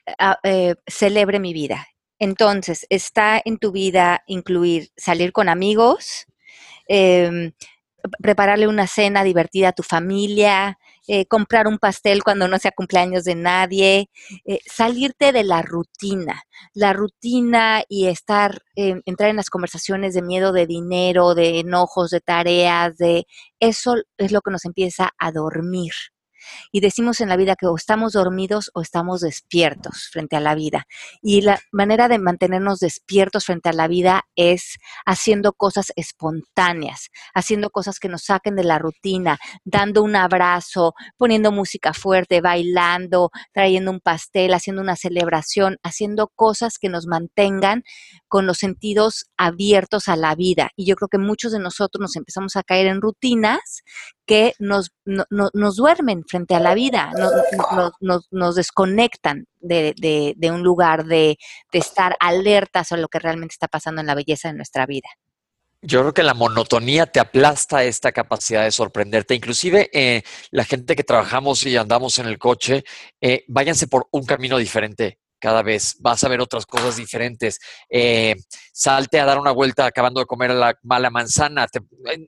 [0.44, 1.88] eh, celebre mi vida.
[2.18, 6.28] Entonces, está en tu vida incluir salir con amigos,
[6.92, 7.52] Em,
[8.20, 10.79] prepararle una cena divertida a tu familia,
[11.12, 14.12] eh, comprar un pastel cuando no sea cumpleaños de nadie,
[14.46, 16.44] eh, salirte de la rutina,
[16.76, 22.12] la rutina y estar, em, entrar en las conversaciones de miedo de dinero, de enojos,
[22.12, 23.26] de tareas, de
[23.60, 25.94] eso es lo que nos empieza a dormir.
[26.72, 30.56] Y decimos en la vida que o estamos dormidos o estamos despiertos frente a la
[30.56, 30.88] vida.
[31.22, 37.70] Y la manera de mantenernos despiertos frente a la vida es haciendo cosas espontáneas, haciendo
[37.70, 43.92] cosas que nos saquen de la rutina, dando un abrazo, poniendo música fuerte, bailando, trayendo
[43.92, 47.84] un pastel, haciendo una celebración, haciendo cosas que nos mantengan
[48.28, 50.70] con los sentidos abiertos a la vida.
[50.76, 53.84] Y yo creo que muchos de nosotros nos empezamos a caer en rutinas
[54.26, 57.12] que nos, nos duermen frente a la vida,
[58.00, 61.38] nos, desconectan de, un lugar de,
[61.72, 65.10] estar alertas a lo que realmente está pasando en la belleza de nuestra vida.
[65.82, 69.34] Yo creo que la monotonía te aplasta esta capacidad de sorprenderte.
[69.34, 72.84] Inclusive eh, la gente que trabajamos y andamos en el coche,
[73.22, 77.60] eh, váyanse por un camino diferente cada vez, vas a ver otras cosas diferentes.
[77.90, 78.36] Eh,
[78.74, 81.68] salte a dar una vuelta acabando de comer la mala manzana.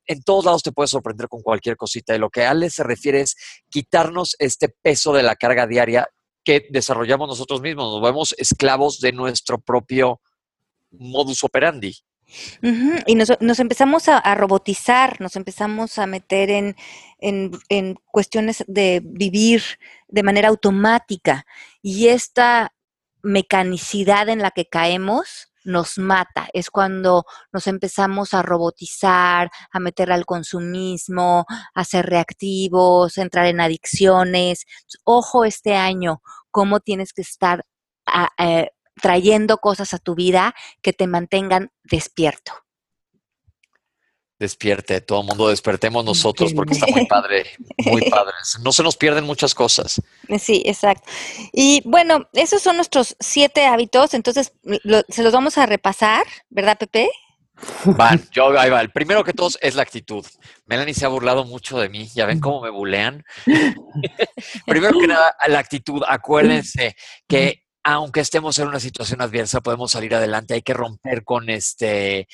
[0.06, 2.16] en, todos lados te puedes sorprender con cualquier cosita.
[2.16, 3.36] Y lo que Ale se refiere es
[3.70, 6.08] quitarnos este peso de la carga diaria
[6.44, 7.92] que desarrollamos nosotros mismos.
[7.94, 10.22] Nos vemos esclavos de nuestro propio
[10.92, 11.96] modus operandi.
[13.06, 16.76] Y nos, empezamos a, robotizar, nos empezamos a meter en,
[17.20, 19.62] en, cuestiones de vivir
[20.08, 21.46] de manera automática.
[21.82, 22.74] Y esta
[23.24, 26.48] mecanicidad en la que caemos nos mata.
[26.54, 33.46] Es cuando nos empezamos a robotizar, a meter al consumismo, a ser reactivos, a entrar
[33.46, 34.66] en adicciones.
[35.04, 37.66] Ojo este año, cómo tienes que estar
[38.38, 38.70] eh,
[39.02, 42.54] trayendo cosas a tu vida que te mantengan despierto
[44.42, 47.46] despierte, todo el mundo despertemos nosotros porque está muy padre,
[47.78, 48.34] muy padre.
[48.64, 50.02] No se nos pierden muchas cosas.
[50.40, 51.10] Sí, exacto.
[51.54, 54.52] Y bueno, esos son nuestros siete hábitos, entonces
[55.10, 57.10] se los vamos a repasar, ¿verdad, Pepe?
[57.86, 58.82] Van, yo ahí va.
[58.82, 60.26] El primero que todos es la actitud.
[60.66, 62.10] Melanie se ha burlado mucho de mí.
[62.16, 63.24] Ya ven cómo me bulean.
[64.66, 66.02] primero que nada, la actitud.
[66.08, 66.96] Acuérdense
[67.28, 70.54] que aunque estemos en una situación adversa, podemos salir adelante.
[70.54, 72.28] Hay que romper con este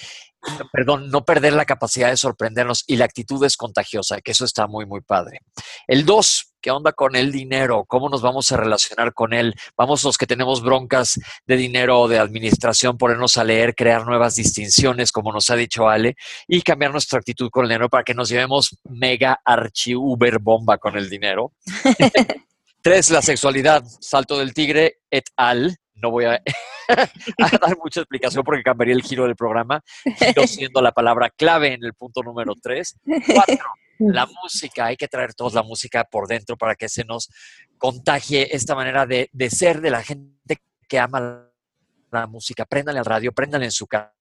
[0.72, 4.68] perdón, no perder la capacidad de sorprendernos y la actitud es contagiosa, que eso está
[4.68, 5.42] muy, muy padre.
[5.88, 7.86] El dos, ¿qué onda con el dinero?
[7.88, 9.56] ¿Cómo nos vamos a relacionar con él?
[9.76, 14.36] Vamos los que tenemos broncas de dinero o de administración, ponernos a leer, crear nuevas
[14.36, 16.16] distinciones, como nos ha dicho Ale,
[16.48, 20.78] y cambiar nuestra actitud con el dinero para que nos llevemos mega archi uber bomba
[20.78, 21.54] con el dinero.
[22.82, 26.42] Tres, la sexualidad, salto del tigre et al no voy a,
[26.90, 31.84] dar mucha explicación porque cambiaría el giro del programa, giro siendo la palabra clave en
[31.84, 32.98] el punto número tres.
[33.34, 33.66] Cuatro,
[34.00, 37.30] la música, hay que traer todos la música por dentro para que se nos
[37.78, 41.50] contagie esta manera de, ser de la gente que ama
[42.12, 42.66] la música.
[42.66, 44.12] Préndanle al radio, préndanle en su casa.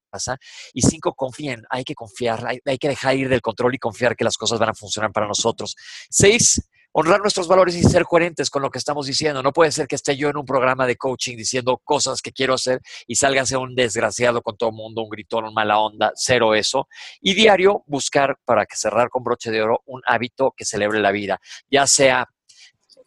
[0.73, 4.17] Y cinco, confíen, hay que confiar, hay, hay, que dejar ir del control y confiar
[4.17, 5.77] que las cosas van a funcionar para nosotros.
[6.09, 6.63] Seis,
[6.99, 9.43] honrar nuestros valores y ser coherentes con lo que estamos diciendo.
[9.43, 12.55] No puede ser que esté yo en un programa de coaching diciendo cosas que quiero
[12.55, 15.79] hacer y salga a ser un desgraciado con todo el mundo, un gritón, un mala
[15.79, 16.89] onda, cero eso.
[17.21, 21.13] Y diario buscar, para que cerrar con broche de oro, un hábito que celebre la
[21.13, 21.39] vida,
[21.71, 22.31] ya sea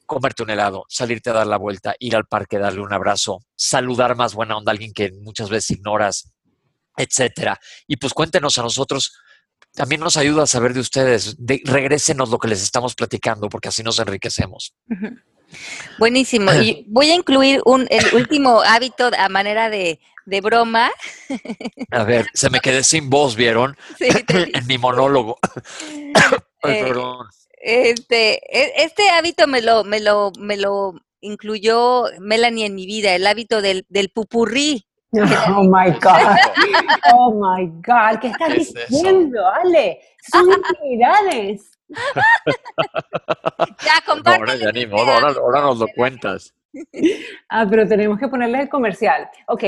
[0.06, 4.16] comerte un helado, salirte a dar la vuelta, ir al parque, darle un abrazo, saludar
[4.16, 6.32] más buena onda a alguien que muchas veces ignoras,
[6.96, 7.60] etcétera.
[7.88, 9.14] Y pues cuéntenos a nosotros
[9.74, 11.36] también nos ayuda a saber de ustedes.
[11.38, 14.74] De, regrésenos lo que les estamos platicando, porque así nos enriquecemos.
[15.98, 16.54] Buenísimo.
[16.54, 20.00] Y voy a incluir un, el último hábito a manera de,
[20.42, 20.92] broma.
[21.92, 23.78] A ver, se me quedé sin voz, ¿vieron?
[23.98, 25.40] Sí, en mi monólogo.
[26.64, 26.94] Eh,
[27.62, 33.16] este, e, este hábito me lo, me lo, me lo incluyó Melanie en mi vida,
[33.16, 34.89] el hábito del, del pupurrí
[35.58, 36.38] Oh my God.
[37.14, 38.20] Oh my God.
[38.22, 38.86] ¿Qué estás ¿Qué es eso?
[38.90, 40.00] diciendo, Ale?
[40.32, 41.72] Son intimidades.
[43.84, 44.36] Ya, No, compártelo.
[44.36, 46.54] ahora ya ni modo, ahora, ahora nos lo cuentas.
[47.50, 49.28] Ah, pero tenemos que ponerle el comercial.
[49.48, 49.64] Ok,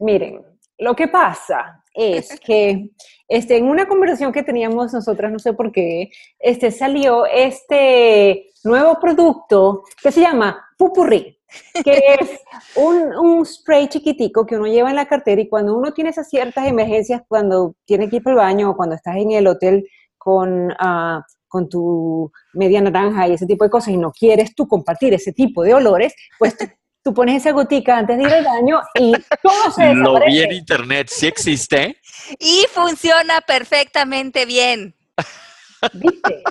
[0.00, 0.42] miren,
[0.78, 2.90] lo que pasa es que
[3.28, 6.10] este, en una conversación que teníamos nosotras, no sé por qué,
[6.40, 11.38] este, salió este nuevo producto que se llama Pupurri,
[11.84, 12.40] que es
[12.76, 16.28] un, un spray chiquitico que uno lleva en la cartera y cuando uno tiene esas
[16.28, 19.88] ciertas emergencias, cuando tiene que ir para el baño o cuando estás en el hotel
[20.18, 24.68] con, ah, con tu media naranja y ese tipo de cosas y no quieres tú
[24.68, 26.66] compartir ese tipo de olores, pues tú,
[27.02, 30.52] tú pones esa gotica antes de ir al baño y todo se Lo vi en
[30.52, 31.96] internet, sí existe.
[32.38, 34.94] Y funciona perfectamente bien.
[35.94, 36.42] ¿Viste?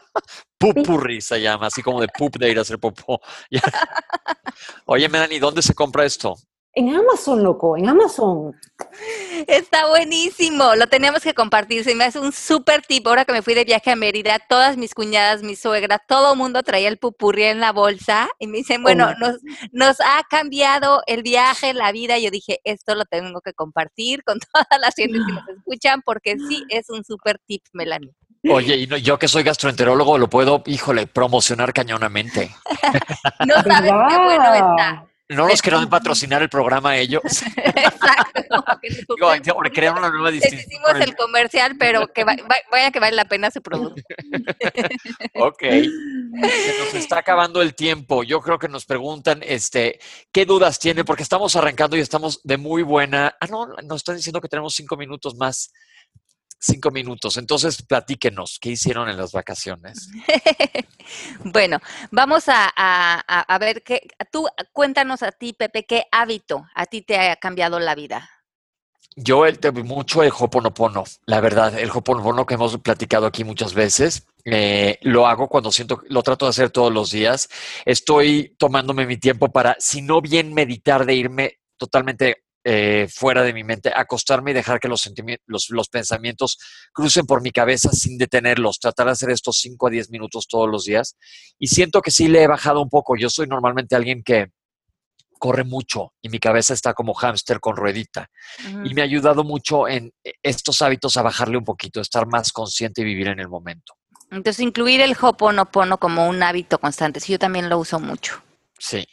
[0.57, 3.21] Pupurri se llama, así como de pup de ir a hacer popó.
[4.85, 6.35] Oye, Melanie, ¿dónde se compra esto?
[6.73, 8.55] En Amazon, loco, en Amazon.
[9.47, 10.75] Está buenísimo.
[10.75, 11.83] Lo teníamos que compartir.
[11.83, 13.07] Se me hace un súper tip.
[13.07, 16.37] Ahora que me fui de viaje a Mérida, todas mis cuñadas, mi suegra, todo el
[16.37, 19.37] mundo traía el pupurri en la bolsa y me dicen, bueno, nos,
[19.71, 22.19] nos ha cambiado el viaje, la vida.
[22.19, 26.37] Yo dije, esto lo tengo que compartir con todas las gentes que nos escuchan porque
[26.47, 28.13] sí es un súper tip, Melanie.
[28.49, 32.55] Oye, y no- yo que soy gastroenterólogo lo puedo, híjole, promocionar cañonamente.
[33.45, 35.05] No sabes qué bueno está.
[35.31, 37.21] No nos querrán patrocinar el programa ellos.
[37.57, 38.63] Exacto.
[39.15, 43.15] Digo, crear una nueva Les hicimos el comercial, pero que va- va- vaya que vale
[43.15, 44.01] la pena su producto.
[45.35, 45.59] Ok.
[45.61, 48.23] Se nos está acabando el tiempo.
[48.23, 49.99] Yo creo que nos preguntan, este,
[50.31, 51.03] ¿qué dudas tiene?
[51.05, 53.35] Porque estamos arrancando y estamos de muy buena.
[53.39, 55.71] Ah, no, nos están diciendo que tenemos cinco minutos más.
[56.59, 57.37] Cinco minutos.
[57.37, 60.09] Entonces, platíquenos, ¿qué hicieron en las vacaciones?
[61.43, 61.79] Bueno,
[62.11, 64.01] vamos a, a- ver qué.
[64.31, 68.29] Tú cuéntanos a ti, Pepe, qué hábito a ti te ha cambiado la vida.
[69.15, 74.27] Yo el, mucho el Hoponopono, la verdad, el Hoponopono que hemos platicado aquí muchas veces,
[74.45, 77.49] eh, lo hago cuando siento, lo trato de hacer todos los días.
[77.85, 83.51] Estoy tomándome mi tiempo para, si no bien meditar, de irme totalmente eh, fuera de
[83.51, 85.11] mi mente, acostarme y dejar que los,
[85.47, 86.59] los, los pensamientos
[86.93, 90.69] crucen por mi cabeza sin detenerlos, tratar de hacer estos 5 a 10 minutos todos
[90.69, 91.17] los días.
[91.57, 93.15] Y siento que sí le he bajado un poco.
[93.15, 94.51] Yo soy normalmente alguien que
[95.39, 98.29] corre mucho y mi cabeza está como hámster con ruedita
[98.83, 102.51] y me ha ayudado mucho en eh, estos hábitos a bajarle un poquito, estar más
[102.51, 103.95] consciente y vivir en el momento.
[104.29, 107.19] Entonces, incluir el Hoponopono como un hábito constante.
[107.19, 108.43] Sí, yo también lo uso mucho.
[108.77, 109.07] Sí,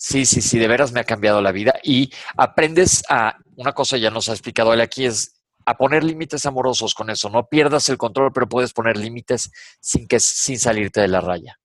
[0.00, 3.98] sí, sí, sí, de veras me ha cambiado la vida y aprendes a, una cosa
[3.98, 5.34] ya nos ha explicado él aquí, es
[5.66, 7.28] a poner límites amorosos con eso.
[7.28, 11.58] No pierdas el control, pero puedes poner límites sin, que, sin salirte de la raya.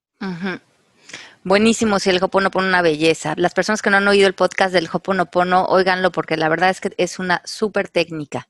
[1.44, 3.34] Buenísimo, si el Hoponopono una belleza.
[3.38, 6.82] Las personas que no han oído el podcast del Hoponopono, óiganlo porque la verdad es
[6.82, 8.50] que es una súper técnica.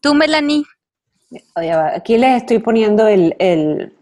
[0.00, 0.64] Tú, Melanie,
[1.56, 3.92] Oye, Aquí les estoy poniendo el, el,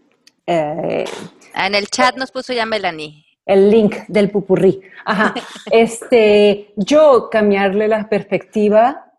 [0.45, 1.05] eh,
[1.53, 3.25] Ah, en el chat nos puso ya Melanie.
[3.47, 4.81] El link del pupurrí.
[5.05, 5.33] Ajá.
[5.71, 9.11] Este, yo cambiarle la perspectiva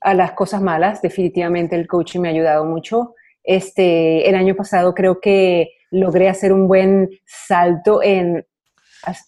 [0.00, 3.14] a las cosas malas, definitivamente el coaching me ha ayudado mucho.
[3.42, 8.46] Este, el año pasado creo que logré hacer un buen salto en,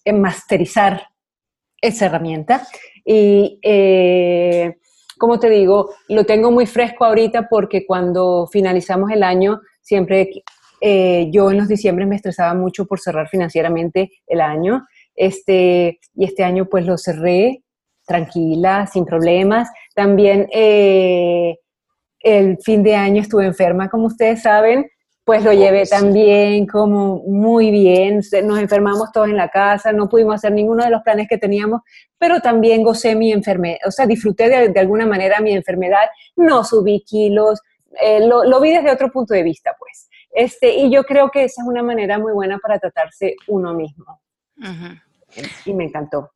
[0.04, 1.08] en masterizar
[1.80, 2.66] esa herramienta.
[3.04, 4.76] Y eh,
[5.18, 10.30] como te digo, lo tengo muy fresco ahorita porque cuando finalizamos el año, siempre
[10.80, 14.86] eh, yo en los diciembre me estresaba mucho por cerrar financieramente el año.
[15.14, 17.62] Este, y este año pues lo cerré
[18.06, 19.68] tranquila, sin problemas.
[19.94, 21.58] También eh,
[22.20, 24.86] el fin de año estuve enferma, como ustedes saben,
[25.24, 28.20] pues lo llevé también como muy bien.
[28.44, 31.82] Nos enfermamos todos en la casa, no pudimos hacer ninguno de los planes que teníamos,
[32.18, 36.64] pero también gocé mi enfermedad, o sea, disfruté de, de alguna manera mi enfermedad, no
[36.64, 37.60] subí kilos,
[38.02, 40.08] eh, lo, lo, vi desde otro punto de vista, pues.
[40.32, 44.20] Este, y yo creo que esa es una manera muy buena para tratarse uno mismo.
[44.56, 45.02] Uh -huh.
[45.64, 46.30] Y me encantó.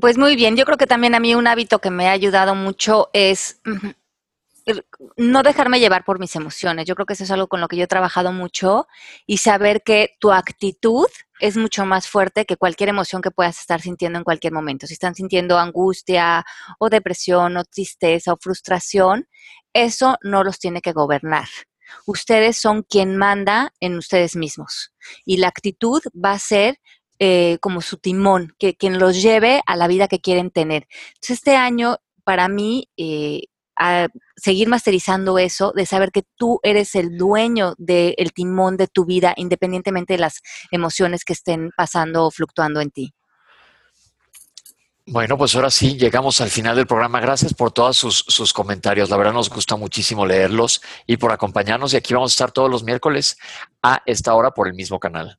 [0.00, 2.54] Pues muy bien, yo creo que también a mí un hábito que me ha ayudado
[2.56, 3.60] mucho es
[5.16, 6.86] no dejarme llevar por mis emociones.
[6.86, 8.86] Yo creo que eso es algo con lo que yo he trabajado mucho
[9.26, 11.06] y saber que tu actitud
[11.38, 14.86] es mucho más fuerte que cualquier emoción que puedas estar sintiendo en cualquier momento.
[14.86, 16.44] Si están sintiendo angustia
[16.78, 19.28] o depresión o tristeza o frustración,
[19.72, 21.48] eso no los tiene que gobernar.
[22.06, 24.92] Ustedes son quien manda en ustedes mismos
[25.24, 26.78] y la actitud va a ser
[27.18, 30.88] eh, como su timón, que quien los lleve a la vida que quieren tener.
[31.14, 33.44] Entonces, este año para mí eh,
[33.76, 38.88] a seguir masterizando eso, de saber que tú eres el dueño del de timón de
[38.88, 40.40] tu vida, independientemente de las
[40.70, 43.14] emociones que estén pasando o fluctuando en ti.
[45.06, 47.20] Bueno, pues ahora sí, llegamos al final del programa.
[47.20, 49.10] Gracias por todos sus, sus, comentarios.
[49.10, 51.92] La verdad nos gusta muchísimo leerlos y por acompañarnos.
[51.92, 53.36] Y aquí vamos a estar todos los miércoles
[53.82, 55.38] a esta hora por el mismo canal.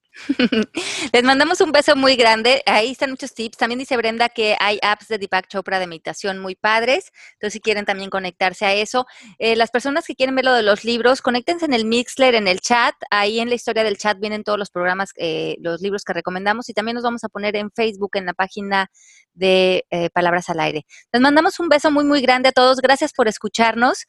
[1.13, 2.63] Les mandamos un beso muy grande.
[2.65, 3.57] Ahí están muchos tips.
[3.57, 7.11] También dice Brenda que hay apps de Deepak Chopra de meditación muy padres.
[7.33, 9.05] Entonces, si quieren también conectarse a eso.
[9.39, 12.47] Eh, las personas que quieren ver lo de los libros, conéctense en el Mixler, en
[12.47, 12.95] el chat.
[13.11, 16.69] Ahí en la historia del chat vienen todos los programas, eh, los libros que recomendamos.
[16.69, 18.89] Y también nos vamos a poner en Facebook, en la página
[19.33, 20.85] de eh, Palabras al Aire.
[21.11, 22.79] Les mandamos un beso muy, muy grande a todos.
[22.79, 24.05] Gracias por escucharnos.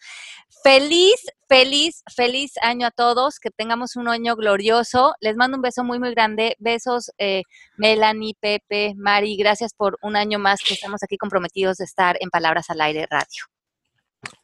[0.62, 1.16] Feliz,
[1.49, 3.38] feliz, feliz año a todos.
[3.38, 5.14] Que tengamos un año glorioso.
[5.20, 6.57] Les mando un beso muy muy, grande.
[6.59, 7.42] Besos, eh,
[7.76, 9.36] Melanie, Pepe, Mari.
[9.36, 13.07] Gracias por un año más que estamos aquí comprometidos de estar en Palabras al Aire
[13.11, 13.44] Radio.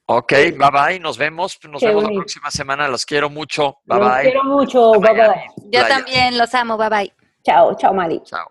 [0.07, 1.59] Ok, bye bye, nos vemos.
[1.69, 2.89] Nos vemos la próxima semana.
[2.89, 3.79] Los quiero mucho.
[3.85, 4.23] Bye los bye.
[4.23, 4.93] quiero mucho.
[4.93, 5.47] Bye bye.
[5.71, 6.77] Yo también los amo.
[6.77, 7.15] Bye bye.
[7.45, 8.21] Chao, chao, Mari.
[8.25, 8.49] Chao.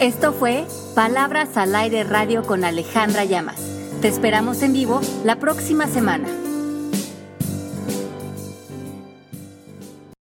[0.00, 3.60] Esto fue Palabras al Aire Radio con Alejandra Llamas.
[4.02, 6.28] Te esperamos en vivo la próxima semana.